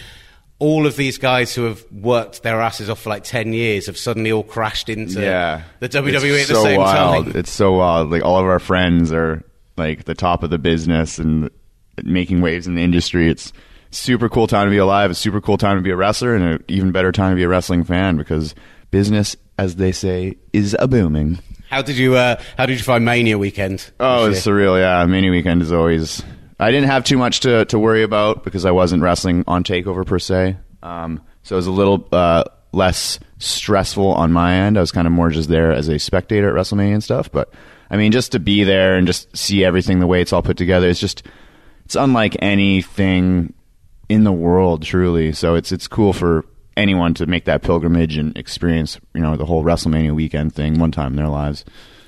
[0.60, 3.96] All of these guys who have worked their asses off for like 10 years have
[3.96, 7.26] suddenly all crashed into yeah the WWE It's at the so same wild.
[7.28, 7.36] time.
[7.36, 9.44] it's so wild like all of our friends are
[9.78, 11.52] like the top of the business and
[12.04, 13.54] making waves in the industry it's
[13.92, 16.44] super cool time to be alive a super cool time to be a wrestler and
[16.44, 18.54] an even better time to be a wrestling fan because
[18.92, 23.04] business as they say is a booming How did you uh, How did you find
[23.04, 23.92] Mania weekend?
[24.00, 24.80] Oh, it's surreal.
[24.80, 26.24] Yeah, mini weekend is always.
[26.60, 30.06] I didn't have too much to, to worry about because I wasn't wrestling on Takeover
[30.06, 30.58] per se.
[30.82, 34.78] Um, so it was a little uh, less stressful on my end.
[34.78, 37.32] I was kind of more just there as a spectator at WrestleMania and stuff.
[37.32, 37.54] But
[37.90, 40.58] I mean, just to be there and just see everything the way it's all put
[40.58, 41.24] together, it's just
[41.86, 43.54] it's unlike anything
[44.10, 45.32] in the world, truly.
[45.34, 46.46] So it's it's cool for
[46.76, 50.92] anyone to make that pilgrimage and experience, you know, the whole WrestleMania weekend thing one
[50.92, 51.66] time in their lives.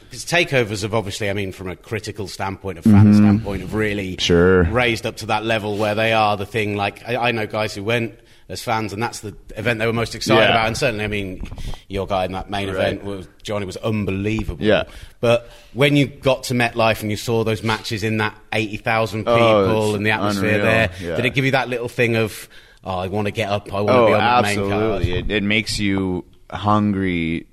[0.10, 4.14] Because takeovers have obviously, I mean, from a critical standpoint, a fan standpoint, have really
[4.14, 4.20] Mm-hmm.
[4.22, 4.64] Sure.
[4.64, 6.76] raised up to that level where they are the thing.
[6.76, 8.20] Like, I, I know guys who went
[8.50, 10.50] as fans, and that's the event they were most excited Yeah.
[10.50, 10.68] about.
[10.68, 11.48] And certainly, I mean,
[11.88, 12.76] your guy in that main Right.
[12.76, 14.66] event, was, Johnny, was unbelievable.
[14.66, 14.84] Yeah.
[15.22, 19.34] But when you got to MetLife and you saw those matches in that 80,000 people
[19.40, 20.66] Oh, and the atmosphere unreal.
[20.66, 21.16] there, Yeah.
[21.16, 22.50] did it give you that little thing of,
[22.84, 24.72] oh, I want to get up, I want to Oh, be on that main card?
[24.72, 25.14] absolutely!
[25.20, 27.46] It, it makes you hungry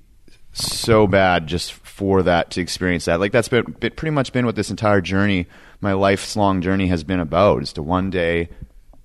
[0.53, 3.19] so bad just for that to experience that.
[3.19, 5.45] Like that's been, been pretty much been what this entire journey,
[5.81, 7.61] my life's long journey, has been about.
[7.61, 8.49] Is to one day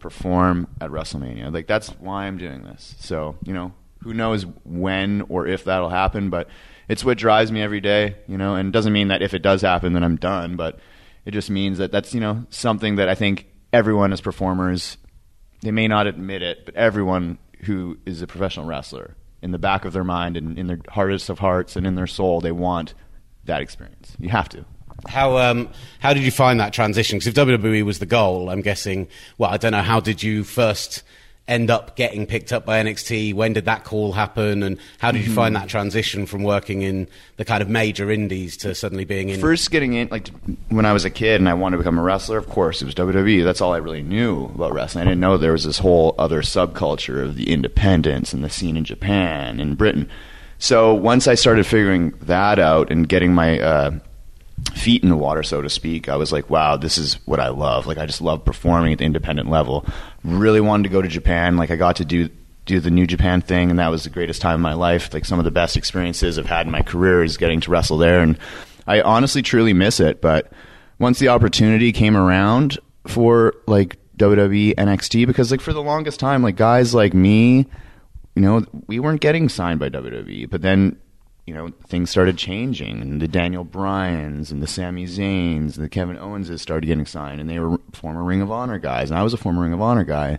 [0.03, 1.53] perform at WrestleMania.
[1.53, 2.95] Like that's why I'm doing this.
[2.99, 3.73] So you know,
[4.03, 6.49] who knows when or if that'll happen, but
[6.89, 8.17] it's what drives me every day.
[8.27, 10.57] You know, and it doesn't mean that if it does happen, then I'm done.
[10.57, 10.79] But
[11.25, 14.99] it just means that that's you know something that I think everyone as performers
[15.63, 19.85] they may not admit it, but everyone who is a professional wrestler, in the back
[19.85, 22.95] of their mind and in their hardest of hearts and in their soul, they want
[23.45, 24.17] that experience.
[24.19, 24.65] You have to.
[25.09, 25.69] How um,
[26.01, 27.19] how did you find that transition?
[27.19, 29.09] Because if WWE was the goal, I'm guessing.
[29.39, 29.83] Well, I don't know.
[29.83, 31.03] How did you first
[31.49, 33.35] end up getting picked up by NXT?
[33.35, 34.63] When did that call happen?
[34.63, 38.57] And how did you find that transition from working in the kind of major indies
[38.59, 39.41] to suddenly being in?
[39.41, 40.29] First, getting in, like
[40.69, 42.85] when I was a kid and I wanted to become a wrestler, of course, it
[42.85, 43.45] was WWE.
[43.45, 45.03] That's all I really knew about wrestling.
[45.03, 48.77] I didn't know there was this whole other subculture of the independents and the scene
[48.77, 50.09] in Japan and Britain.
[50.59, 53.91] So once I started figuring that out and getting my uh,
[54.75, 56.09] feet in the water, so to speak.
[56.09, 57.87] I was like, wow, this is what I love.
[57.87, 59.87] Like, I just love performing at the independent level.
[60.25, 61.57] Really wanted to go to Japan.
[61.57, 62.29] Like, I got to do
[62.65, 65.13] do the New Japan thing, and that was the greatest time of my life.
[65.13, 67.99] Like, some of the best experiences I've had in my career is getting to wrestle
[67.99, 68.39] there, and
[68.87, 70.21] I honestly, truly miss it.
[70.21, 70.53] But
[70.99, 76.43] once the opportunity came around for like WWE NXT, because like for the longest time,
[76.43, 77.67] like guys like me,
[78.35, 80.97] you know, we weren't getting signed by WWE, but then
[81.47, 85.89] you know, things started changing, and the Daniel Bryans and the Sami Zayns and the
[85.89, 89.23] Kevin Owenses started getting signed, and they were former Ring of Honor guys, and I
[89.23, 90.39] was a former Ring of Honor guy.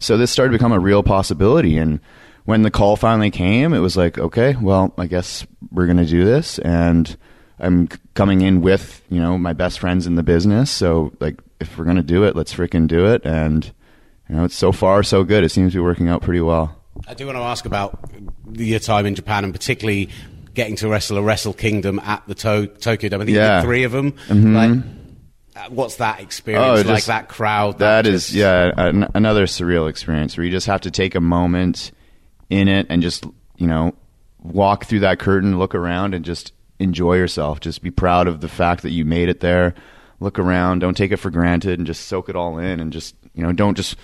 [0.00, 2.00] So this started to become a real possibility, and
[2.46, 6.06] when the call finally came, it was like, okay, well, I guess we're going to
[6.06, 7.16] do this, and
[7.60, 11.78] I'm coming in with you know my best friends in the business, so like if
[11.78, 13.70] we're going to do it, let's freaking do it, and
[14.28, 15.42] you know, it's so far so good.
[15.42, 16.76] It seems to be working out pretty well.
[17.08, 17.98] I do want to ask about
[18.52, 20.08] your time in Japan and particularly
[20.54, 23.22] getting to wrestle a Wrestle Kingdom at the to- Tokyo Dome.
[23.22, 23.62] I think Yeah.
[23.62, 24.12] three of them.
[24.28, 24.54] Mhm.
[24.54, 24.84] Like,
[25.56, 26.86] uh, what's that experience Oh, like?
[26.86, 27.78] just- That crowd.
[27.78, 31.20] that just- is yeah an, another surreal experience where you just have to take a
[31.20, 31.92] moment
[32.48, 33.24] in it and just
[33.58, 33.92] you know
[34.42, 38.48] walk through that curtain look around and just enjoy yourself just be proud of the
[38.48, 39.74] fact that you made it there
[40.18, 43.14] look around don't take it for granted and just soak it all in and just
[43.34, 43.96] you know don't just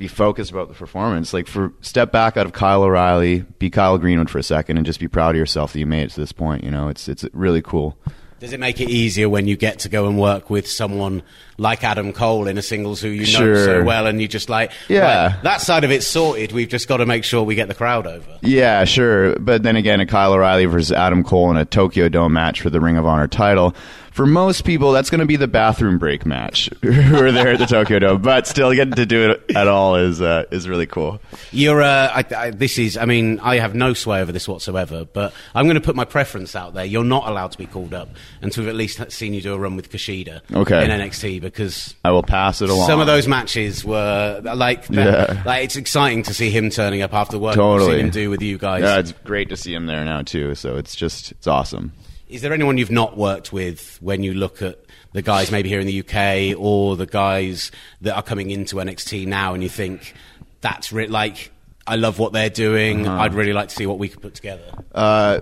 [0.00, 3.96] be focused about the performance like for step back out of Kyle O'Reilly be Kyle
[3.98, 6.20] Greenwood for a second and just be proud of yourself that you made it to
[6.20, 7.96] this point you know it's it's really cool
[8.40, 11.22] Does it make it easier when you get to go and work with someone
[11.58, 14.72] like Adam Cole in a singles who you know so well, and you just like,
[14.88, 15.26] Yeah.
[15.34, 16.52] right, that side of it's sorted.
[16.52, 18.38] We've just got to make sure we get the crowd over.
[18.40, 19.38] Yeah, sure.
[19.38, 22.70] But then again, a Kyle O'Reilly versus Adam Cole in a Tokyo Dome match for
[22.70, 23.74] the Ring of Honor title.
[24.12, 27.58] For most people, that's going to be the bathroom break match who are there at
[27.58, 28.20] the Tokyo Dome.
[28.22, 31.20] But still, getting to do it at all is uh, is really cool.
[31.52, 35.04] You're, uh, I, I, this is, I mean, I have no sway over this whatsoever,
[35.04, 36.84] but I'm going to put my preference out there.
[36.84, 38.08] You're not allowed to be called up
[38.42, 40.84] until we've at least seen you do a run with Kushida Okay.
[40.84, 42.86] in NXT because I will pass it along.
[42.88, 45.42] some of those matches were like, Yeah.
[45.46, 48.30] like it's exciting to see him turning up after work we've totally seen him do
[48.30, 48.82] with you guys.
[48.82, 50.54] Yeah, it's great to see him there now too.
[50.56, 51.92] So it's just it's awesome.
[52.30, 54.78] Is there anyone you've not worked with when you look at
[55.12, 59.26] the guys maybe here in the UK or the guys that are coming into NXT
[59.26, 60.14] now and you think
[60.60, 61.50] that's re- like
[61.86, 63.06] I love what they're doing.
[63.06, 63.22] Uh-huh.
[63.22, 64.62] I'd really like to see what we could put together.
[64.94, 65.40] Uh,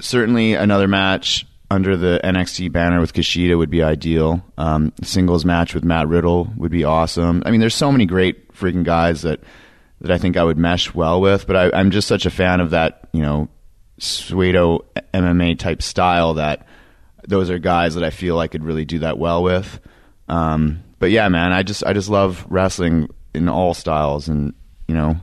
[0.00, 4.42] certainly, another match under the NXT banner with Kushida would be ideal.
[4.56, 7.42] Um, singles match with Matt Riddle would be awesome.
[7.46, 9.40] I mean, there's so many great freaking guys that
[10.00, 11.46] that I think I would mesh well with.
[11.46, 13.48] But I, I'm just such a fan of that, you know,
[13.98, 16.66] pseudo MMA type style that
[17.26, 19.80] those are guys that I feel I could really do that well with.
[20.28, 24.54] Um, but yeah, man, I just I just love wrestling in all styles, and
[24.86, 25.16] you know,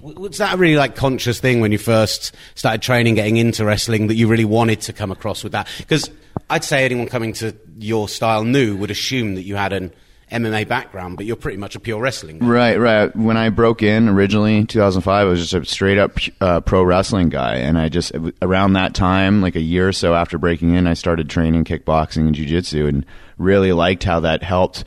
[0.00, 4.08] Was that a really like conscious thing when you first started training, getting into wrestling,
[4.08, 5.68] that you really wanted to come across with that?
[5.78, 6.10] Because
[6.50, 9.92] I'd say anyone coming to your style new would assume that you had an
[10.34, 12.46] MMA background, but you're pretty much a pure wrestling guy.
[12.46, 13.16] Right, right.
[13.16, 16.82] When I broke in originally in 2005, I was just a straight up uh, pro
[16.82, 18.12] wrestling guy, and I just
[18.42, 22.26] around that time, like a year or so after breaking in, I started training kickboxing
[22.26, 23.06] and jujitsu, and
[23.38, 24.84] really liked how that helped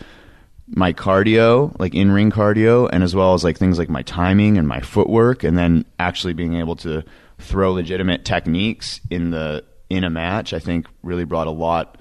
[0.68, 4.58] my cardio, like in ring cardio, and as well as like things like my timing
[4.58, 7.04] and my footwork, and then actually being able to
[7.40, 10.54] throw legitimate techniques in the in a match.
[10.54, 11.97] I think really brought a lot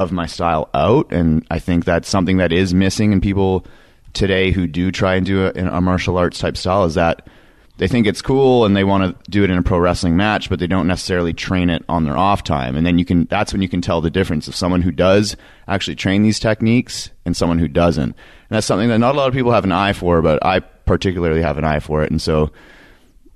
[0.00, 3.66] of my style out, and I think that's something that is missing in people
[4.14, 6.84] today who do try and do a, a martial arts type style.
[6.84, 7.28] Is that
[7.76, 10.48] they think it's cool and they want to do it in a pro wrestling match,
[10.48, 12.76] but they don't necessarily train it on their off time.
[12.76, 15.36] And then you can that's when you can tell the difference of someone who does
[15.68, 18.02] actually train these techniques and someone who doesn't.
[18.02, 18.14] And
[18.48, 21.42] that's something that not a lot of people have an eye for, but I particularly
[21.42, 22.10] have an eye for it.
[22.10, 22.50] And so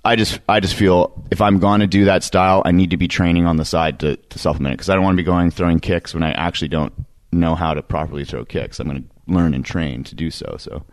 [0.05, 2.97] I just I just feel if I'm going to do that style, I need to
[2.97, 5.27] be training on the side to, to supplement it because I don't want to be
[5.27, 6.93] going throwing kicks when I actually don't
[7.33, 8.79] know how to properly throw kicks.
[8.79, 10.57] I'm going to learn and train to do so.
[10.59, 10.85] So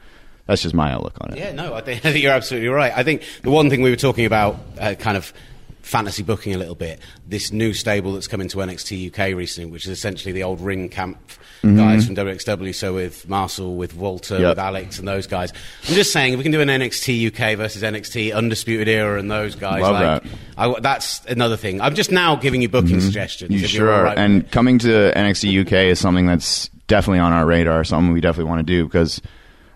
[0.47, 1.39] that's just my outlook on it.
[1.39, 2.91] Yeah, no, I think, you're absolutely right.
[2.95, 5.34] I think the one thing we were talking about, uh, kind of
[5.82, 9.86] fantasy booking a little bit, this new stable that's come into NXT UK recently, which
[9.86, 11.15] is essentially the old Ringkampf
[11.63, 11.77] Mhm.
[11.77, 12.73] guys from WXW.
[12.73, 14.49] So with Marcel, with Walter, Yep.
[14.49, 15.53] with Alex, and those guys.
[15.88, 19.29] I'm just saying, if we can do an NXT UK versus NXT Undisputed Era and
[19.29, 20.32] those guys, Love like, that.
[20.57, 21.79] I, that's another thing.
[21.82, 23.51] I'm just now giving you booking suggestions.
[23.51, 23.61] Mm-hmm.
[23.61, 27.84] You sure right And coming to NXT UK is something that's definitely on our radar,
[27.84, 29.21] something we definitely want to do because,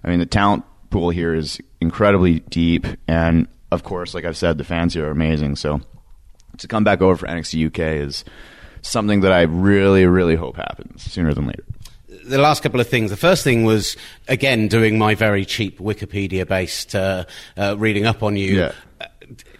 [0.03, 2.87] I mean, the talent pool here is incredibly deep.
[3.07, 5.55] And of course, like I've said, the fans here are amazing.
[5.55, 5.81] So
[6.57, 8.23] to come back over for NXT UK is
[8.81, 11.63] something that I really, really hope happens sooner than later.
[12.27, 13.11] the last couple of things.
[13.11, 13.95] The first thing was
[14.27, 17.25] again doing my very cheap Wikipedia-based uh,
[17.57, 18.55] uh, reading up on you.
[18.57, 18.71] Yeah.
[19.01, 19.05] Uh,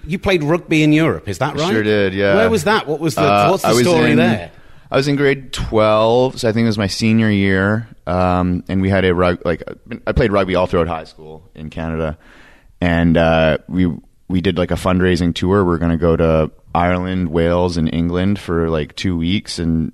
[0.07, 1.71] You played rugby in Europe, is that right?
[1.71, 2.35] Sure did, yeah.
[2.35, 2.87] Where was that?
[2.87, 4.51] What was the Uh, what's the story in- there?
[4.91, 8.81] I was in grade twelve, so I think it was my senior year, um, and
[8.81, 9.63] we had a rug like
[10.05, 12.17] I played rugby all throughout high school in Canada,
[12.79, 13.91] and uh, we
[14.27, 15.63] we did like a fundraising tour.
[15.63, 19.91] We are going to go to Ireland, Wales, and England for like two weeks and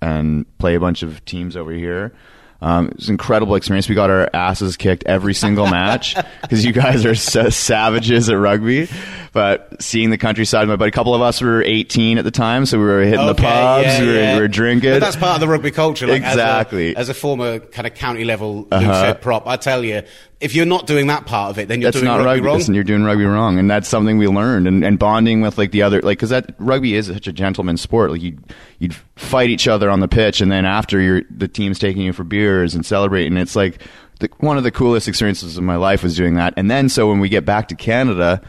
[0.00, 2.12] and play a bunch of teams over here.
[2.60, 3.88] Um, it was an incredible experience.
[3.88, 8.34] We got our asses kicked every single match because you guys are so savages at
[8.34, 8.88] rugby.
[9.32, 12.66] But seeing the countryside, my buddy, a couple of us were 18 at the time,
[12.66, 14.34] so we were hitting Okay, the pubs, yeah, we, were, yeah.
[14.34, 14.90] we were drinking.
[14.90, 16.08] But that's part of the rugby culture.
[16.08, 16.96] Like, as a- Exactly.
[16.96, 19.14] As a, former kind of county level Uh-huh.
[19.14, 20.02] prop, I tell you,
[20.40, 22.58] if you're not doing that part of it, then you're that's doing not rugby, wrong.
[22.58, 24.68] Listen, you're doing rugby wrong, and that's something we learned.
[24.68, 27.80] And, and bonding with like the other, like because that rugby is such a gentleman's
[27.80, 28.12] sport.
[28.12, 28.38] Like you,
[28.78, 32.12] you'd fight each other on the pitch, and then after you're the team's taking you
[32.12, 33.36] for beers and celebrating.
[33.36, 33.82] It's like
[34.20, 36.54] the, one of the coolest experiences of my life was doing that.
[36.56, 38.40] And then so when we get back to Canada.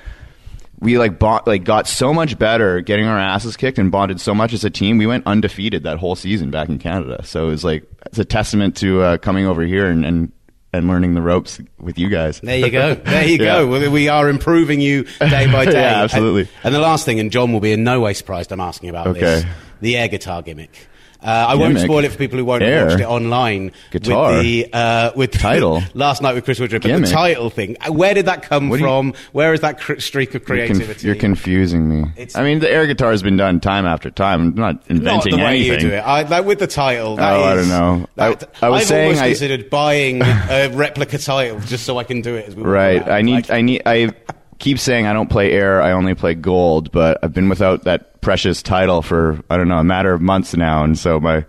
[0.81, 4.33] We like bond, like got so much better getting our asses kicked and bonded so
[4.33, 4.97] much as a team.
[4.97, 7.21] We went undefeated that whole season back in Canada.
[7.25, 10.31] So it was like it's a testament to uh, coming over here and, and
[10.74, 12.39] and learning the ropes with you guys.
[12.41, 12.95] There you go.
[13.03, 13.63] There you Yeah.
[13.65, 13.89] go.
[13.89, 15.72] We are improving you day by day.
[15.82, 16.41] Yeah, absolutely.
[16.41, 18.89] And, and the last thing, and John will be in no way surprised I'm asking
[18.89, 19.45] about this,
[19.82, 20.88] the air guitar gimmick.
[21.22, 22.86] Uh, I won't spoil it for people who won't have Air?
[22.88, 23.74] watched it online.
[23.91, 24.36] Guitar?
[24.38, 25.82] With the, uh, with Title?
[25.93, 26.82] last night with Chris Woodruff.
[26.82, 27.76] But the title thing.
[27.82, 29.13] uh, Where did that come What do you- from?
[29.34, 31.07] Where is that cr- streak of You're, conf- creativity?
[31.07, 32.09] you're confusing me.
[32.15, 34.41] It's- I mean, the air guitar has been done time after time.
[34.41, 35.74] I'm not inventing Not the way anything.
[35.74, 35.99] you do it.
[35.99, 37.17] I, like with the title.
[37.17, 38.07] that Oh, I don't know.
[38.17, 42.05] I- that- I was I've saying I- considered buying a replica title just so I
[42.05, 43.05] can do it as we Right.
[43.05, 43.34] I need.
[43.34, 43.82] Like- I need.
[43.86, 44.11] I
[44.60, 45.82] keep saying I don't play air.
[45.82, 46.91] I only play gold.
[46.91, 50.55] But I've been without that precious title for I don't know a matter of months
[50.55, 51.45] now, and so my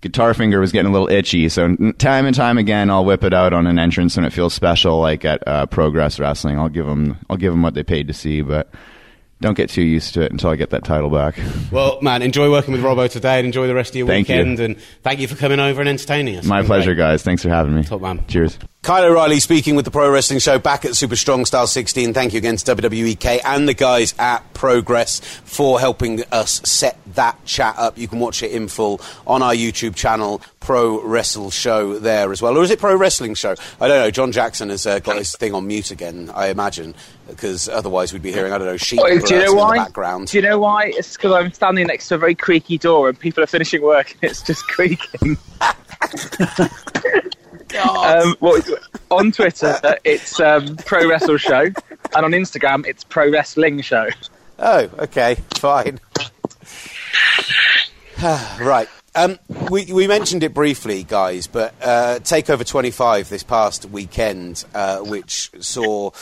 [0.00, 1.48] guitar finger was getting a little itchy.
[1.48, 4.54] So time and time again, I'll whip it out on an entrance when it feels
[4.54, 6.58] special, like at uh, Progress Wrestling.
[6.58, 7.18] I'll give them.
[7.28, 8.70] I'll give them what they paid to see, but.
[9.40, 11.38] Don't get too used to it until I get that title back.
[11.70, 14.34] Well, man, enjoy working with Robbo today and enjoy the rest of your Thank you.
[14.36, 14.58] weekend.
[14.60, 16.44] And thank you for coming over and entertaining us.
[16.44, 17.04] My pleasure, great.
[17.04, 17.22] guys.
[17.22, 17.84] Thanks for having me.
[17.84, 18.24] Top man.
[18.26, 18.58] Cheers.
[18.82, 22.14] Kyle O'Reilly speaking with the Pro Wrestling Show back at Super Strong Style 16.
[22.14, 26.96] Thank you again to WWE UK and the guys at Progress for helping us set
[27.14, 27.98] that chat up.
[27.98, 32.40] You can watch it in full on our YouTube channel, Pro Wrestle Show, there as
[32.40, 32.56] well.
[32.56, 33.54] Or is it Pro Wrestling Show?
[33.80, 34.10] I don't know.
[34.10, 36.94] John Jackson has uh, got his thing on mute again, I imagine,
[37.28, 39.54] because otherwise we'd be hearing, I don't know, sheep Oh, do you know in the
[39.56, 39.76] why?
[39.76, 40.28] background.
[40.28, 40.86] Do you know why?
[40.94, 44.12] It's because I'm standing next to a very creaky door and people are finishing work
[44.12, 45.36] and it's just creaking.
[47.84, 48.60] um, well,
[49.10, 54.08] on Twitter, it's um, Pro Wrestle Show, and on Instagram, it's Pro Wrestling Show.
[54.58, 56.00] Oh, okay, fine.
[58.60, 58.88] right.
[59.18, 59.36] Um,
[59.68, 65.50] we, we mentioned it briefly, guys, but uh, Takeover 25 this past weekend, uh, which
[65.58, 66.12] saw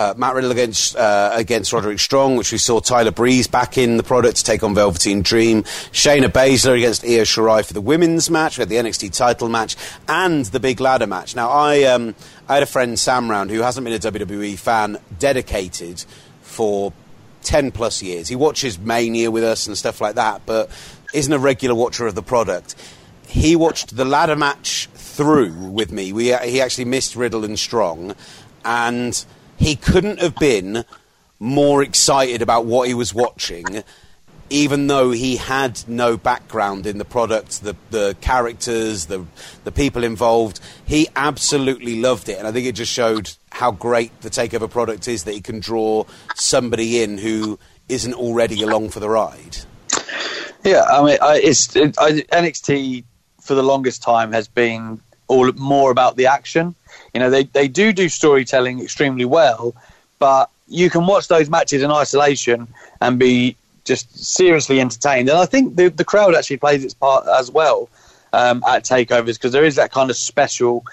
[0.00, 3.96] uh, Matt Riddle against uh, against Roderick Strong, which we saw Tyler Breeze back in
[3.96, 5.62] the product to take on Velveteen Dream,
[5.92, 9.76] Shayna Baszler against Io Shirai for the women's match, we had the NXT title match,
[10.08, 11.36] and the big ladder match.
[11.36, 12.16] Now, I um,
[12.48, 16.04] I had a friend Sam Round who hasn't been a WWE fan, dedicated
[16.40, 16.92] for
[17.42, 18.28] 10 plus years.
[18.28, 20.70] He watches Mania with us and stuff like that, but
[21.12, 22.74] isn't a regular watcher of the product.
[23.26, 26.12] He watched the ladder match through with me.
[26.12, 28.14] We, uh, he actually missed Riddle and Strong,
[28.64, 29.24] and
[29.56, 30.84] he couldn't have been
[31.38, 33.82] more excited about what he was watching,
[34.48, 39.24] even though he had no background in the product, the, the characters, the,
[39.64, 40.60] the people involved.
[40.84, 45.08] He absolutely loved it, and I think it just showed how great the Takeover product
[45.08, 46.04] is that he can draw
[46.34, 47.58] somebody in who
[47.88, 49.58] isn't already along for the ride.
[50.64, 53.04] Yeah, I mean, I, it's it, I, NXT
[53.40, 56.74] for the longest time has been all more about the action.
[57.14, 59.74] You know, they they do do storytelling extremely well,
[60.18, 62.68] but you can watch those matches in isolation
[63.00, 65.28] and be just seriously entertained.
[65.28, 67.88] And I think the the crowd actually plays its part as well
[68.32, 70.84] um, at takeovers because there is that kind of special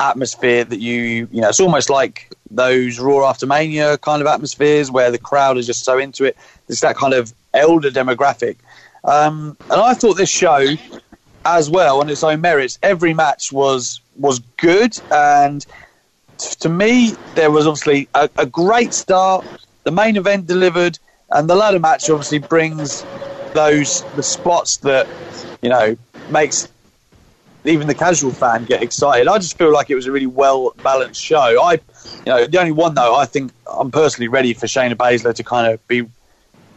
[0.00, 4.92] atmosphere that you you know it's almost like those raw after mania kind of atmospheres
[4.92, 6.36] where the crowd is just so into it
[6.68, 8.54] it's that kind of elder demographic
[9.08, 10.74] um, and i thought this show
[11.44, 15.66] as well on its own merits every match was was good and
[16.38, 19.44] to me there was obviously a, a great start
[19.84, 20.98] the main event delivered
[21.30, 23.04] and the ladder match obviously brings
[23.54, 25.06] those the spots that
[25.62, 25.96] you know
[26.30, 26.68] makes
[27.64, 29.28] even the casual fan get excited.
[29.28, 31.62] I just feel like it was a really well balanced show.
[31.62, 31.80] I, you
[32.26, 35.72] know, the only one though, I think I'm personally ready for Shayna Baszler to kind
[35.72, 36.06] of be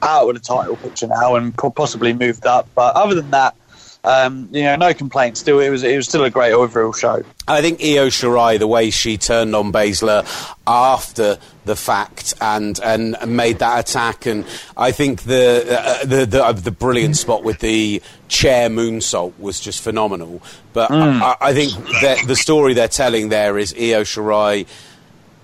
[0.02, 2.68] out of the title picture now and possibly moved up.
[2.76, 3.56] But other than that,
[4.04, 5.40] um, you know, no complaints.
[5.40, 7.24] Still, it was it was still a great overall show.
[7.48, 10.26] I think Io Shirai, the way she turned on Baszler
[10.66, 14.46] after the fact and and made that attack, and
[14.76, 19.60] I think the uh, the the, uh, the, brilliant spot with the chair moonsault was
[19.60, 20.42] just phenomenal.
[20.74, 21.22] But mm.
[21.22, 24.66] I, I, think that the story they're telling there is Io Shirai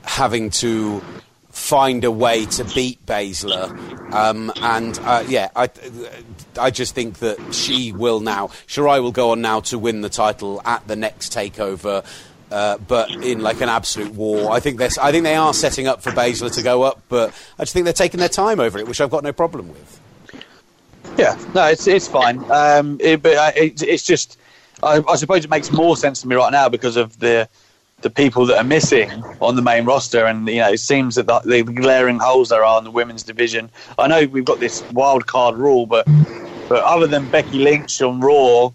[0.03, 1.03] having to
[1.67, 3.69] find a way to beat Baszler.
[4.13, 5.69] Um, and uh, yeah, I,
[6.57, 10.09] I just think that she will now, Shirai will go on now to win the
[10.09, 12.05] title at the next takeover.
[12.49, 16.01] Uh, but in like an absolute war, I think I think they are setting up
[16.01, 18.87] for Baszler to go up, but I just think they're taking their time over it,
[18.87, 19.99] which I've got no problem with.
[21.17, 22.49] Yeah, no, it's it's fine.
[22.49, 24.39] Um, it, but uh, it, it's just,
[24.81, 27.49] I, I, suppose it makes more sense to me right now because of the
[28.01, 29.09] the people that are missing
[29.41, 32.63] on the main roster, and you know, it seems that the, the glaring holes there
[32.63, 33.69] are in the women's division.
[33.97, 36.05] I know we've got this wild card rule, but
[36.69, 38.67] but other than Becky Lynch on Raw,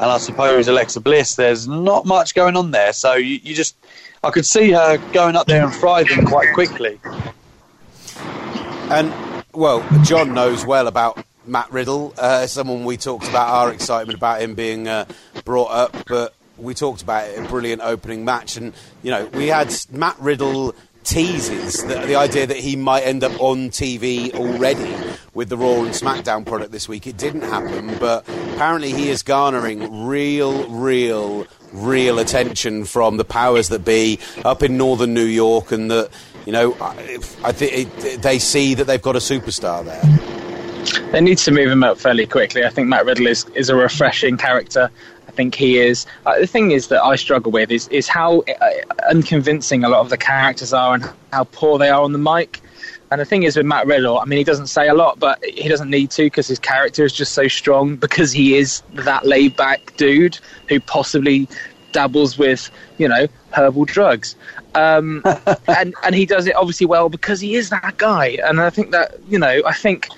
[0.00, 2.92] and I suppose Alexa Bliss, there's not much going on there.
[2.92, 3.74] So you, you just,
[4.22, 7.00] I could see her going up there and thriving quite quickly.
[8.90, 9.12] And
[9.54, 14.42] well, John knows well about Matt Riddle, uh, someone we talked about our excitement about
[14.42, 15.06] him being uh,
[15.44, 19.48] brought up, but we talked about it, a brilliant opening match, and you know we
[19.48, 24.94] had Matt Riddle teases the, the, idea that he might end up on TV already
[25.32, 27.06] with the Raw and SmackDown product this week.
[27.06, 33.70] It didn't happen, but apparently he is garnering real, real, real attention from the powers
[33.70, 36.10] that be up in northern New York, and that
[36.44, 40.28] you know I, I think they see that they've got a superstar there.
[41.12, 42.64] They need to move him up fairly quickly.
[42.64, 44.90] I think Matt Riddle is, is a refreshing character
[45.38, 46.04] think he is.
[46.26, 48.70] Uh, the thing is that I struggle with is is how uh,
[49.08, 52.60] unconvincing a lot of the characters are and how poor they are on the mic.
[53.12, 55.42] And the thing is with Matt Riddle, I mean, he doesn't say a lot, but
[55.44, 59.24] he doesn't need to because his character is just so strong because he is that
[59.24, 61.48] laid back dude who possibly
[61.92, 62.68] dabbles with,
[62.98, 64.34] you know, herbal drugs.
[64.74, 65.22] Um,
[65.68, 68.38] and, and he does it obviously well because he is that guy.
[68.44, 70.08] And I think that, you know, I think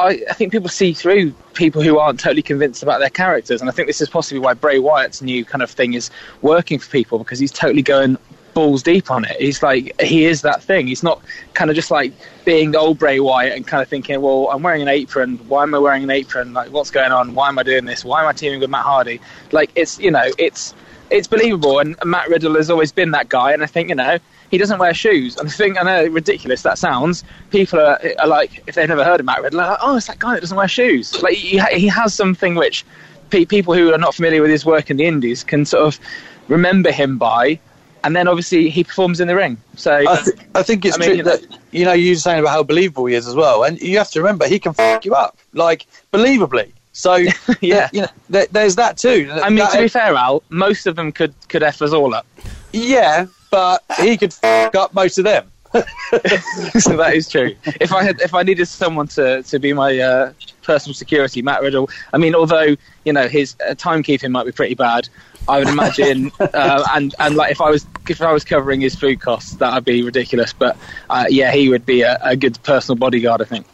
[0.00, 3.68] I, I, think people see through people who aren't totally convinced about their characters, and
[3.68, 6.10] I think this is possibly why Bray Wyatt's new kind of thing is
[6.42, 8.16] working for people because he's totally going
[8.54, 9.40] balls deep on it.
[9.40, 10.86] He's like he is that thing.
[10.86, 11.22] He's not
[11.54, 12.12] kind of just like
[12.44, 15.38] being the old Bray Wyatt and kind of thinking, well, I'm wearing an apron.
[15.48, 16.52] Why am I wearing an apron?
[16.52, 17.34] Like, what's going on?
[17.34, 18.04] Why am I doing this?
[18.04, 19.20] Why am I teaming with Matt Hardy?
[19.52, 20.74] Like, it's you know, it's
[21.10, 21.78] it's believable.
[21.78, 24.18] And Matt Riddle has always been that guy, and I think you know
[24.50, 25.36] he doesn't wear shoes.
[25.36, 27.24] And I think, I know, ridiculous that sounds.
[27.50, 30.18] People are, are like, if they've never heard of Matt Riddle, like, oh, it's that
[30.18, 31.22] guy that doesn't wear shoes.
[31.22, 32.84] Like, he, he has something which
[33.30, 36.00] pe- people who are not familiar with his work in the Indies can sort of
[36.48, 37.58] remember him by.
[38.02, 39.58] And then obviously he performs in the ring.
[39.76, 42.14] So I, th- I think it's I mean, true you know, that you know you're
[42.14, 44.72] saying about how believable he is as well, and you have to remember he can
[44.72, 46.72] fuck you up like believably.
[46.92, 47.16] So
[47.60, 49.28] yeah, you know, there's that too.
[49.30, 52.14] I mean, that, to be fair, Al, most of them could could f us all
[52.14, 52.26] up.
[52.72, 55.50] Yeah, but he could fuck up most of them.
[55.72, 57.54] so that is true.
[57.80, 60.32] If I had, if I needed someone to, to be my uh,
[60.62, 61.88] personal security, Matt Riddle.
[62.12, 65.08] I mean, although you know his uh, timekeeping might be pretty bad,
[65.48, 68.96] I would imagine, uh, and and like if I was if I was covering his
[68.96, 70.52] food costs, that would be ridiculous.
[70.52, 70.76] But
[71.08, 73.66] uh, yeah, he would be a, a good personal bodyguard, I think.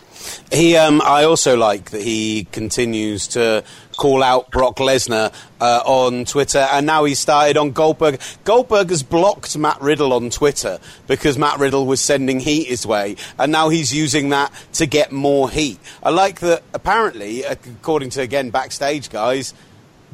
[0.52, 3.64] He, um, I also like that he continues to
[3.96, 8.20] call out Brock Lesnar uh, on Twitter, and now he's started on Goldberg.
[8.44, 13.16] Goldberg has blocked Matt Riddle on Twitter because Matt Riddle was sending heat his way,
[13.38, 15.78] and now he's using that to get more heat.
[16.02, 16.62] I like that.
[16.74, 19.54] Apparently, according to again backstage guys.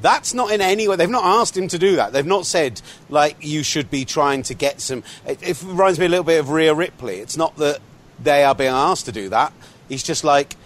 [0.00, 0.96] That's not in any way.
[0.96, 2.12] They've not asked him to do that.
[2.12, 5.04] They've not said like you should be trying to get some.
[5.24, 7.18] It, it reminds me a little bit of Rhea Ripley.
[7.18, 7.78] It's not that
[8.20, 9.52] they are being asked to do that.
[9.92, 10.56] He's just like,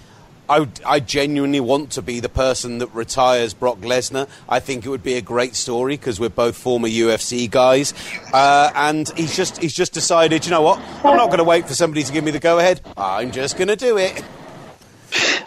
[0.48, 4.28] I, I genuinely want to be the person that retires Brock Lesnar.
[4.48, 7.92] I think it would be a great story because we're both former UFC guys,
[8.32, 10.78] uh, and he's just he's just decided, you know what?
[11.02, 12.82] I'm not going to wait for somebody to give me the go ahead.
[12.96, 14.22] I'm just going to do it.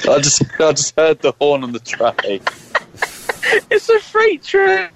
[0.06, 2.42] I just I just heard the horn on the train.
[3.72, 4.90] it's a freight train.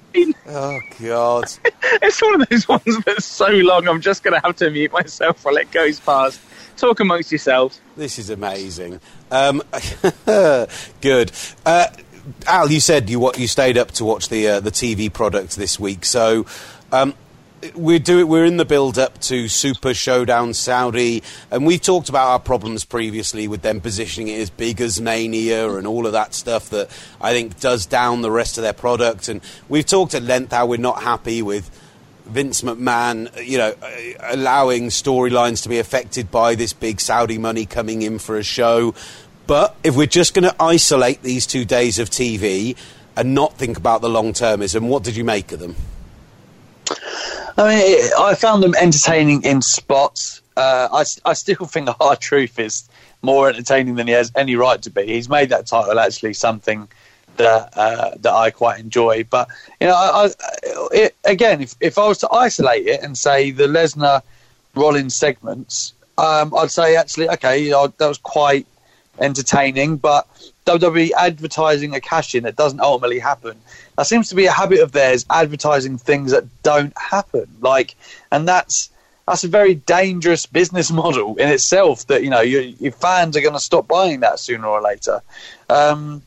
[0.45, 1.45] Oh God!
[2.01, 3.87] it's one of those ones that's so long.
[3.87, 6.41] I'm just going to have to mute myself while it goes past
[6.77, 7.79] talk amongst yourselves.
[7.95, 8.99] This is amazing.
[9.31, 9.61] Um,
[10.25, 11.31] good.
[11.65, 11.87] Uh,
[12.47, 15.79] Al, you said you you stayed up to watch the uh, the TV product this
[15.79, 16.45] week, so.
[16.91, 17.15] Um,
[17.75, 18.01] we're.
[18.25, 23.47] We're in the build-up to Super Showdown Saudi, and we've talked about our problems previously
[23.47, 26.89] with them positioning it as big as Mania and all of that stuff that
[27.21, 29.29] I think does down the rest of their product.
[29.29, 31.71] And we've talked at length how we're not happy with
[32.25, 33.73] Vince McMahon, you know,
[34.21, 38.95] allowing storylines to be affected by this big Saudi money coming in for a show.
[39.45, 42.77] But if we're just going to isolate these two days of TV,
[43.15, 44.87] and not think about the long termism.
[44.87, 45.75] What did you make of them?
[47.57, 50.41] I mean, I found them entertaining in spots.
[50.57, 52.89] Uh, I, I still think the R-Truth is
[53.21, 55.05] more entertaining than he has any right to be.
[55.05, 56.87] He's made that title actually something
[57.37, 59.23] that uh, that I quite enjoy.
[59.23, 59.49] But
[59.79, 60.29] you know, I,
[60.91, 64.21] it, again, if, if I was to isolate it and say the Lesnar
[64.75, 68.67] Rollins segments, um, I'd say actually, okay, that was quite
[69.19, 69.97] entertaining.
[69.97, 70.27] But
[70.65, 73.57] WWE advertising a cash in that doesn't ultimately happen.
[73.97, 77.47] That seems to be a habit of theirs, advertising things that don't happen.
[77.61, 77.95] Like,
[78.31, 78.89] and that's
[79.27, 82.07] that's a very dangerous business model in itself.
[82.07, 85.21] That you know your, your fans are going to stop buying that sooner or later.
[85.69, 86.21] Um,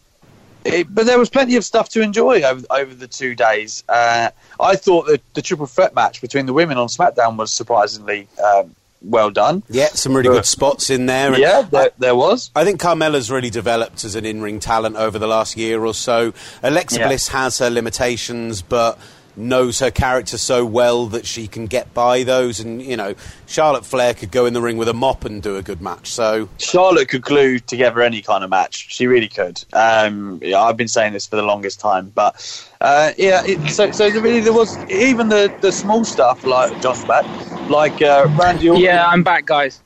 [0.66, 3.84] it, but there was plenty of stuff to enjoy over, over the two days.
[3.88, 8.28] Uh, I thought that the triple threat match between the women on SmackDown was surprisingly
[8.44, 9.62] um, well done.
[9.68, 11.32] Yeah, some really good spots in there.
[11.32, 12.50] And yeah, there, there, was.
[12.54, 16.32] I think Carmella's really developed as an in-ring talent over the last year or so.
[16.62, 17.06] Alexa yeah.
[17.08, 18.98] Bliss has her limitations, but
[19.36, 22.60] knows her character so well that she can get by those.
[22.60, 23.14] And you know,
[23.46, 26.10] Charlotte Flair could go in the ring with a mop and do a good match.
[26.10, 28.86] So Charlotte could glue together any kind of match.
[28.90, 29.62] She really could.
[29.72, 33.42] Um, yeah, I've been saying this for the longest time, but uh, yeah.
[33.44, 37.24] It, so, so really, there was even the the small stuff like John's back,
[37.70, 38.70] like uh, Randy.
[38.70, 39.80] Orton, yeah, I'm back, guys.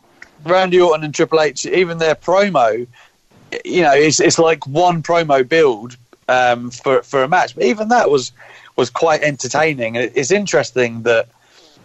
[0.45, 2.87] Randy Orton and Triple H, even their promo.
[3.65, 5.97] You know, it's it's like one promo build
[6.29, 8.33] um, for for a match, but even that was
[8.81, 9.95] was quite entertaining.
[9.95, 11.29] It's interesting that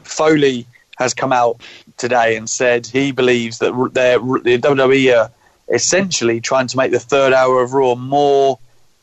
[0.04, 0.66] Foley
[0.98, 1.60] has come out
[1.98, 5.32] today and said he believes that they're, the WWE are
[5.74, 8.60] essentially trying to make the third hour of Raw more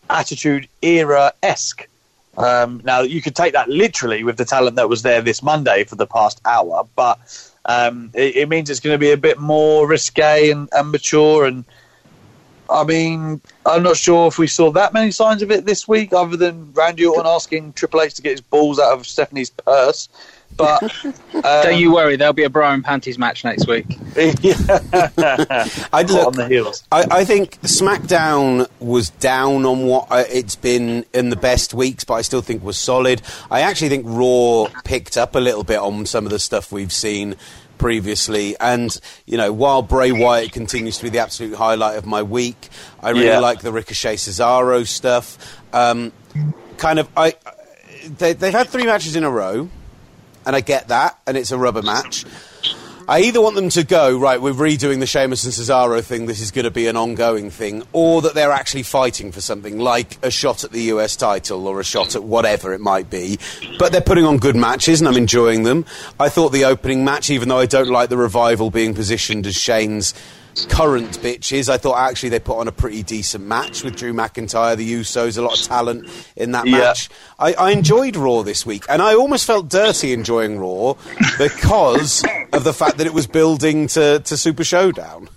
[0.09, 1.86] Attitude Era esque.
[2.38, 5.84] Um, now, you could take that literally with the talent that was there this Monday
[5.84, 7.18] for the past hour, but
[7.66, 11.45] um, it, it, means it's going to be a bit more risque and, and mature
[11.45, 11.66] and
[12.73, 16.12] I mean, I'm not sure if we saw that many signs of it this week,
[16.12, 20.09] other than Randy Orton asking Triple H to get his balls out of Stephanie's purse.
[20.57, 21.12] But um,
[21.43, 23.87] don't you worry, there'll be a bra and panties match next week.
[24.16, 26.85] I'd look, on the heels.
[26.93, 32.05] I, I, think SmackDown was down on what uh, it's been in the best weeks,
[32.05, 33.23] but I still think was solid.
[33.51, 36.93] I actually think Raw picked up a little bit on some of the stuff we've
[36.93, 37.37] seen
[37.79, 38.57] previously.
[38.59, 38.97] And,
[39.27, 42.68] you know, while Bray Wyatt continues to be the absolute highlight of my week,
[43.03, 43.41] I really yeah.
[43.41, 45.61] like the Ricochet Cesaro stuff.
[45.73, 46.12] Um,
[46.77, 47.35] kind of, I,
[48.18, 49.68] they, they've had three matches in a row,
[50.47, 52.25] and I get that, and it's a rubber match.
[53.09, 56.40] I either want them to go, right, we're redoing the Sheamus and Cesaro thing, this
[56.40, 60.18] is going to be an ongoing thing, or that they're actually fighting for something like
[60.22, 63.38] a shot at the US title or a shot at whatever it might be.
[63.78, 65.84] But they're putting on good matches and I'm enjoying them.
[66.20, 69.57] I thought the opening match, even though I don't like the revival being positioned as
[69.57, 70.14] Shane's
[70.68, 71.68] current bitches.
[71.68, 75.38] I thought actually they put on a pretty decent match with Drew McIntyre, the Usos,
[75.38, 76.78] a lot of talent in that yeah.
[76.78, 77.09] match.
[77.38, 80.94] I, I, enjoyed Raw this week, and I almost felt dirty enjoying Raw
[81.38, 85.28] because of the fact that it was building to, to Super Showdown.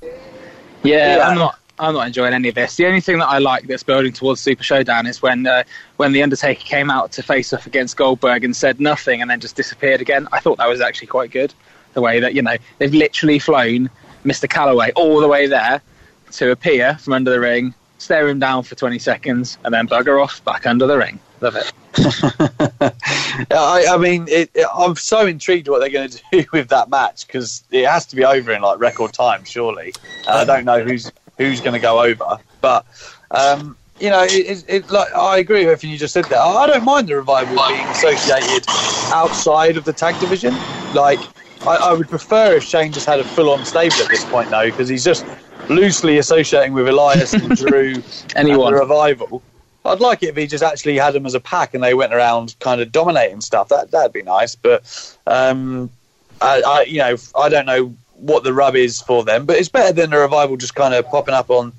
[0.83, 1.59] Yeah, yeah, I'm not.
[1.77, 2.77] I'm not enjoying any of this.
[2.77, 5.63] The only thing that I like that's building towards Super Showdown is when uh,
[5.97, 9.41] when the Undertaker came out to face off against Goldberg and said nothing and then
[9.41, 10.27] just disappeared again.
[10.31, 11.53] I thought that was actually quite good.
[11.93, 13.89] The way that you know they've literally flown
[14.25, 14.49] Mr.
[14.49, 15.81] Calaway all the way there
[16.31, 20.21] to appear from under the ring, stare him down for 20 seconds, and then bugger
[20.21, 21.19] off back under the ring.
[21.41, 21.71] Love it.
[23.51, 26.89] I, I, mean, it, it, I'm so intrigued what they're going to do with that
[26.89, 29.93] match because it has to be over in like record time, surely.
[30.27, 32.85] Uh, I don't know who's who's going to go over, but
[33.31, 36.39] um, you know, it, it, like I agree with everything you just said there.
[36.39, 38.65] I don't mind the revival being associated
[39.13, 40.55] outside of the tag division.
[40.93, 41.19] Like
[41.67, 44.65] I, I would prefer if Shane just had a full-on stable at this point, though,
[44.65, 45.25] because he's just
[45.69, 48.01] loosely associating with Elias and Drew
[48.35, 48.67] Anyone.
[48.73, 49.41] and the revival.
[49.83, 52.13] I'd like it if he just actually had them as a pack and they went
[52.13, 53.69] around kind of dominating stuff.
[53.69, 54.55] That that'd be nice.
[54.55, 54.83] But
[55.27, 55.91] um,
[56.41, 59.69] I, I, you know, I don't know what the rub is for them, but it's
[59.69, 61.71] better than the revival just kind of popping up on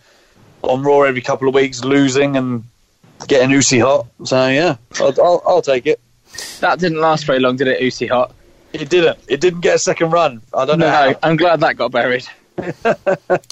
[0.63, 2.63] on Raw every couple of weeks, losing and
[3.27, 4.07] getting Usi hot.
[4.25, 6.01] So yeah, I'll, I'll, I'll take it.
[6.61, 8.33] That didn't last very long, did it, Usi hot?
[8.81, 9.19] It didn't.
[9.29, 10.43] It didn't get a second run.
[10.53, 10.91] I don't know.
[10.91, 11.15] How.
[11.23, 12.27] I'm glad that got buried.
[12.85, 12.95] uh,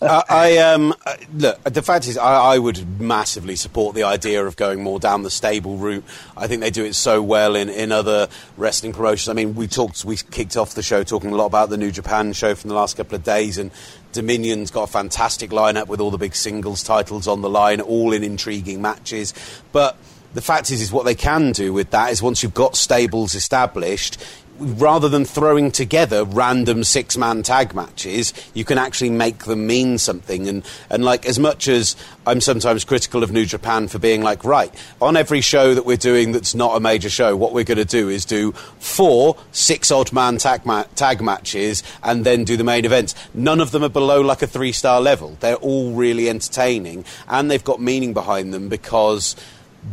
[0.03, 1.62] I um, uh, look.
[1.64, 5.31] The fact is, I, I, would massively support the idea of going more down the
[5.31, 6.05] stable route.
[6.37, 9.29] I think they do it so well in, in other wrestling promotions.
[9.29, 11.91] I mean, we talked, we kicked off the show talking a lot about the New
[11.91, 13.70] Japan show from the last couple of days, and
[14.12, 18.14] Dominion's got a fantastic lineup with all the big singles titles on the line, all
[18.14, 19.35] in intriguing matches.
[19.70, 19.99] But
[20.33, 23.35] the fact is, is what they can do with that is once you've got stables
[23.35, 24.22] established,
[24.59, 29.99] rather than throwing together random six man tag matches, you can actually make them mean
[29.99, 30.49] something.
[30.49, 31.97] And, and like, as much as
[32.27, 35.97] I'm sometimes critical of New Japan for being like, right, on every show that we're
[35.97, 39.91] doing that's not a major show, what we're going to do is do four six
[39.91, 43.15] odd man tag, ma- tag matches and then do the main events.
[43.35, 45.37] None of them are below like a three star level.
[45.41, 49.37] They're all really entertaining and they've got meaning behind them because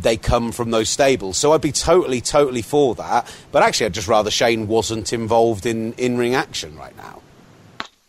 [0.00, 1.36] they come from those stables.
[1.36, 3.32] So I'd be totally, totally for that.
[3.52, 7.20] But actually, I'd just rather Shane wasn't involved in in ring action right now.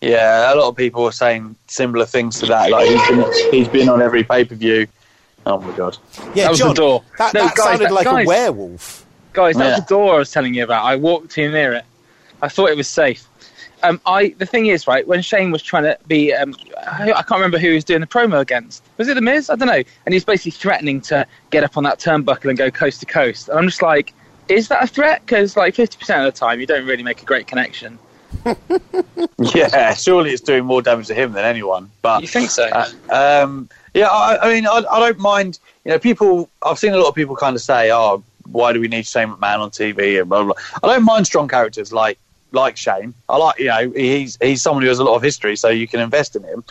[0.01, 2.69] Yeah, a lot of people are saying similar things to that.
[2.71, 4.87] Like he's been, he's been on every pay per view.
[5.45, 5.97] Oh my god!
[6.33, 7.03] Yeah, That was John, the door.
[7.17, 8.25] That, No, that guys, sounded that- like guys.
[8.25, 9.05] a werewolf.
[9.33, 9.69] Guys, that Yeah.
[9.71, 10.85] was the door I was telling you about.
[10.85, 11.85] I walked in near it.
[12.41, 13.25] I thought it was safe.
[13.83, 16.55] Um, I the thing is, right, when Shane was trying to be, um,
[16.87, 18.83] I, I can't remember who he was doing the promo against.
[18.97, 19.49] Was it the Miz?
[19.49, 19.83] I don't know.
[20.05, 23.05] And he was basically threatening to get up on that turnbuckle and go coast to
[23.05, 23.49] coast.
[23.49, 24.13] And I'm just like,
[24.47, 25.21] is that a threat?
[25.25, 27.99] Because like 50% of the time, you don't really make a great connection.
[29.53, 31.91] Yeah, surely it's doing more damage to him than anyone.
[32.01, 32.65] But You think so?
[32.65, 35.59] Uh, um, yeah, I, I mean, I, I don't mind.
[35.85, 36.49] You know, people.
[36.65, 39.29] I've seen a lot of people kind of say, "Oh, why do we need Shane
[39.29, 40.53] McMahon on TV?" and blah blah.
[40.53, 40.89] blah.
[40.89, 42.17] I don't mind strong characters like
[42.53, 43.13] like Shane.
[43.27, 45.87] I like you know he's he's someone who has a lot of history, so you
[45.87, 46.63] can invest in him.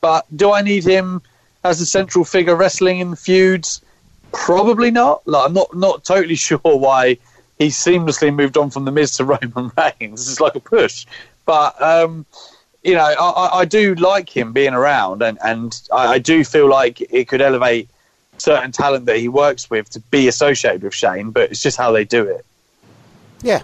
[0.00, 1.22] But do I need him
[1.64, 3.82] as a central figure wrestling in feuds?
[4.32, 5.26] Probably not.
[5.26, 7.18] Like, I'm not not totally sure why
[7.58, 10.30] he seamlessly moved on from the Miz to Roman Reigns.
[10.30, 11.06] It's like a push,
[11.46, 11.80] but.
[11.82, 12.26] um
[12.82, 16.66] you know, I, I- do like him being around, and, and I, I do feel
[16.66, 17.90] like it could elevate
[18.38, 21.92] certain talent that he works with to be associated with Shane, but it's just how
[21.92, 22.42] they do it.
[23.42, 23.60] Yeah.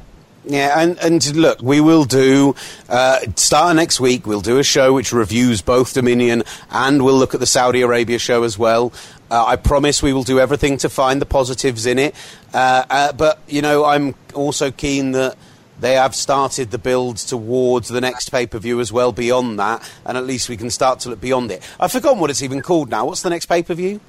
[0.48, 2.54] Yeah, and, and look, we will do,
[2.88, 7.34] uh, starting next week, we'll do a show which reviews both Dominion and we'll look
[7.34, 8.92] at the Saudi Arabia show as well.
[9.28, 12.14] Uh, I promise we will do everything to find the positives in it.
[12.54, 15.36] Uh, uh, but, you know, I'm also keen that
[15.80, 19.82] they have started the build towards the next pay per view as well beyond that,
[20.04, 21.62] and at least we can start to look beyond it.
[21.78, 23.04] I've forgotten what it's even called now.
[23.04, 24.00] What's the next pay per view?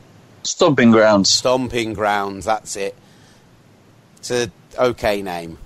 [0.44, 1.30] Stomping grounds.
[1.30, 2.96] Stomping Grounds, that's it.
[4.18, 5.58] It's a okay name.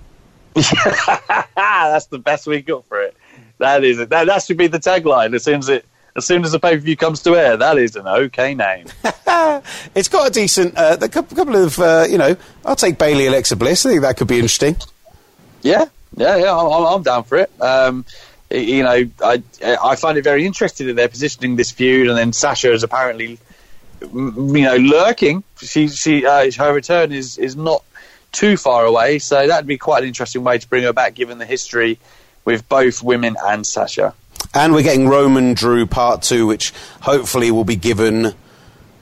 [1.56, 3.16] That's the best we got for it.
[3.58, 4.08] That is it.
[4.10, 5.84] That, that should be the tagline as soon as it.
[6.14, 8.86] As soon as the pay per view comes to air, that is an okay name.
[9.94, 12.36] It's got a decent, uh, a couple, of, uh, you know,
[12.66, 13.86] I'll take Bayley Alexa Bliss.
[13.86, 14.76] I think that could be interesting.
[15.62, 15.86] Yeah,
[16.16, 16.52] yeah, yeah.
[16.54, 17.50] I'm, I'm- I'm down for it.
[17.60, 18.04] Um,
[18.50, 22.32] you know, I I find it very interesting that they're positioning this feud, and then
[22.34, 23.38] Sasha is apparently,
[24.02, 24.12] you
[24.62, 25.42] know, lurking.
[25.58, 27.82] She she uh, her return is is not
[28.32, 31.38] too far away, so that'd be quite an interesting way to bring her back, given
[31.38, 31.98] the history
[32.44, 34.14] with both women and Sasha.
[34.54, 38.34] And we're getting Roman Drew Part 2, which hopefully will be given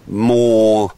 [0.06, 0.92] more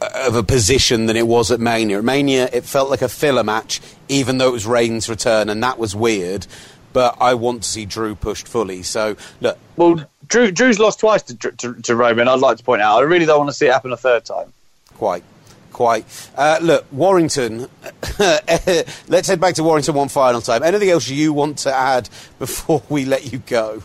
[0.00, 1.98] uh, of a position than it was at Mania.
[1.98, 5.62] At Mania, it felt like a filler match, even though it was Reigns' return, and
[5.62, 6.46] that was weird.
[6.92, 8.82] But I want to see Drew pushed fully.
[8.82, 12.28] So, look, Well, Drew Drew's lost twice to, to, to Roman.
[12.28, 12.98] I'd like to point out.
[12.98, 14.52] I really don't want to see it happen a third time.
[14.96, 15.22] quite.
[15.80, 16.04] Quite.
[16.36, 17.66] Uh, look, Warrington.
[18.18, 20.62] let's head back to Warrington one final time.
[20.62, 22.06] Anything else you want to add
[22.38, 23.82] before we let you go?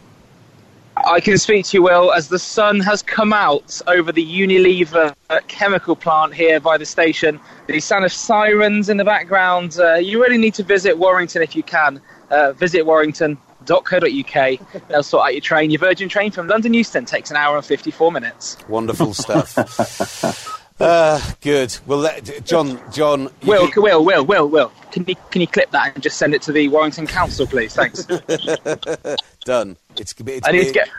[0.97, 5.15] I can speak to you, Will, as the sun has come out over the Unilever
[5.47, 7.39] chemical plant here by the station.
[7.67, 9.77] The sound of sirens in the background.
[9.79, 12.01] Uh, you really need to visit Warrington if you can.
[12.29, 14.87] Uh, visit warrington.co.uk.
[14.89, 15.71] They'll sort out your train.
[15.71, 18.57] Your Virgin train from London Euston takes an hour and 54 minutes.
[18.67, 20.59] Wonderful stuff.
[20.79, 21.77] uh, good.
[21.85, 24.71] Well, let, John, John, Will, keep- Will, Will, Will, Will.
[24.91, 27.73] Can you, can you clip that and just send it to the Warrington Council, please?
[27.73, 28.05] Thanks.
[29.45, 29.77] done.
[29.97, 30.89] It's, it's I need to get.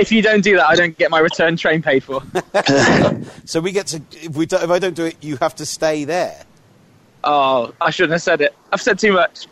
[0.00, 2.22] If you don't do that, I don't get my return train paid for.
[3.44, 4.00] So we get to.
[4.12, 6.44] If we don't, if I don't do it, you have to stay there.
[7.24, 8.54] Oh, I shouldn't have said it.
[8.72, 9.46] I've said too much.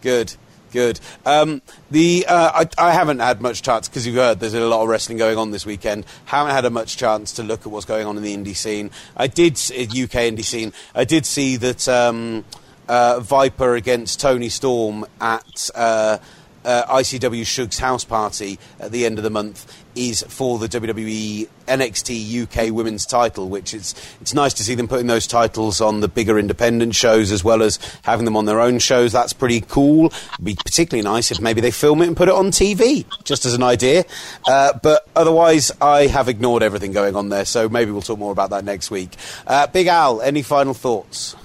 [0.00, 0.34] Good,
[0.72, 0.98] good.
[1.24, 4.82] Um, the uh, I, I haven't had much chance because you've heard there's a lot
[4.82, 6.04] of wrestling going on this weekend.
[6.24, 8.90] Haven't had a much chance to look at what's going on in the indie scene.
[9.16, 10.72] I did UK indie scene.
[10.94, 12.44] I did see that um,
[12.88, 15.70] uh, Viper against Toni Storm at.
[15.74, 16.18] Uh,
[16.64, 21.48] uh, ICW Shug's house party at the end of the month is for the WWE
[21.66, 26.00] NXT UK Women's title, which is it's nice to see them putting those titles on
[26.00, 29.12] the bigger independent shows as well as having them on their own shows.
[29.12, 30.06] That's pretty cool.
[30.06, 33.44] It'd be particularly nice if maybe they film it and put it on TV, just
[33.44, 34.04] as an idea.
[34.46, 38.32] Uh, but otherwise, I have ignored everything going on there, so maybe we'll talk more
[38.32, 39.16] about that next week.
[39.46, 41.36] Uh, Big Al, any final thoughts?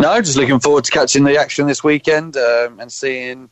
[0.00, 3.50] No, just looking forward to catching the action this weekend um, and seeing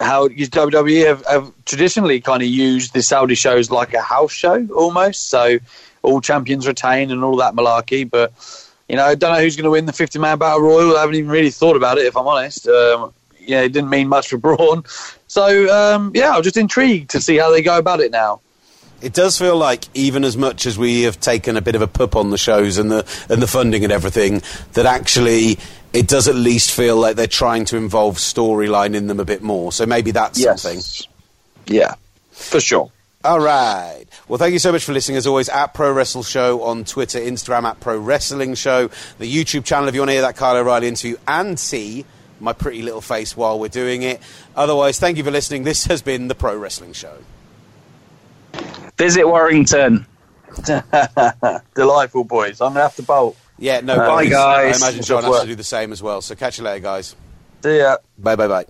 [0.00, 4.66] how WWE have, have traditionally kind of used the Saudi shows like a house show
[4.74, 5.28] almost.
[5.28, 5.58] So
[6.02, 8.08] all champions retain and all that malarkey.
[8.08, 8.32] But
[8.88, 10.96] you know, I don't know who's going to win the 50 man battle royal.
[10.96, 12.66] I haven't even really thought about it, if I'm honest.
[12.66, 14.84] Um, yeah, it didn't mean much for Braun.
[15.26, 18.40] So, um, yeah, I'm just intrigued to see how they go about it now.
[19.00, 21.86] It does feel like, even as much as we have taken a bit of a
[21.86, 24.42] pup on the shows and the and the funding and everything,
[24.74, 25.58] that actually
[25.92, 29.42] it does at least feel like they're trying to involve storyline in them a bit
[29.42, 29.72] more.
[29.72, 30.62] So maybe that's Yes.
[30.62, 30.82] something.
[31.66, 31.94] Yeah,
[32.30, 32.90] for sure.
[33.22, 34.06] All right.
[34.28, 35.18] Well, thank you so much for listening.
[35.18, 38.88] As always, at Pro Wrestle Show on Twitter, Instagram at Pro Wrestling Show,
[39.18, 42.06] the YouTube channel if you want to hear that Kyle O'Reilly interview and see
[42.40, 44.20] my pretty little face while we're doing it.
[44.56, 45.64] Otherwise, thank you for listening.
[45.64, 47.12] This has been the Pro Wrestling Show.
[48.96, 50.06] Visit Warrington.
[51.74, 52.60] Delightful boys.
[52.62, 53.36] I'm going to have to bolt.
[53.60, 54.30] Yeah, no, Bye, worries.
[54.30, 54.82] guys.
[54.82, 56.22] I imagine John has to do the same as well.
[56.22, 57.14] So catch you later, guys.
[57.62, 57.98] See ya.
[58.18, 58.64] Bye, bye, bye.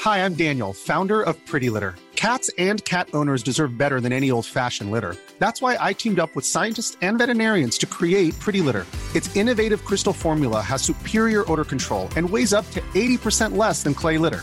[0.00, 1.94] Hi, I'm Daniel, founder of Pretty Litter.
[2.16, 5.16] Cats and cat owners deserve better than any old fashioned litter.
[5.38, 8.86] That's why I teamed up with scientists and veterinarians to create Pretty Litter.
[9.14, 13.94] Its innovative crystal formula has superior odor control and weighs up to 80% less than
[13.94, 14.42] clay litter.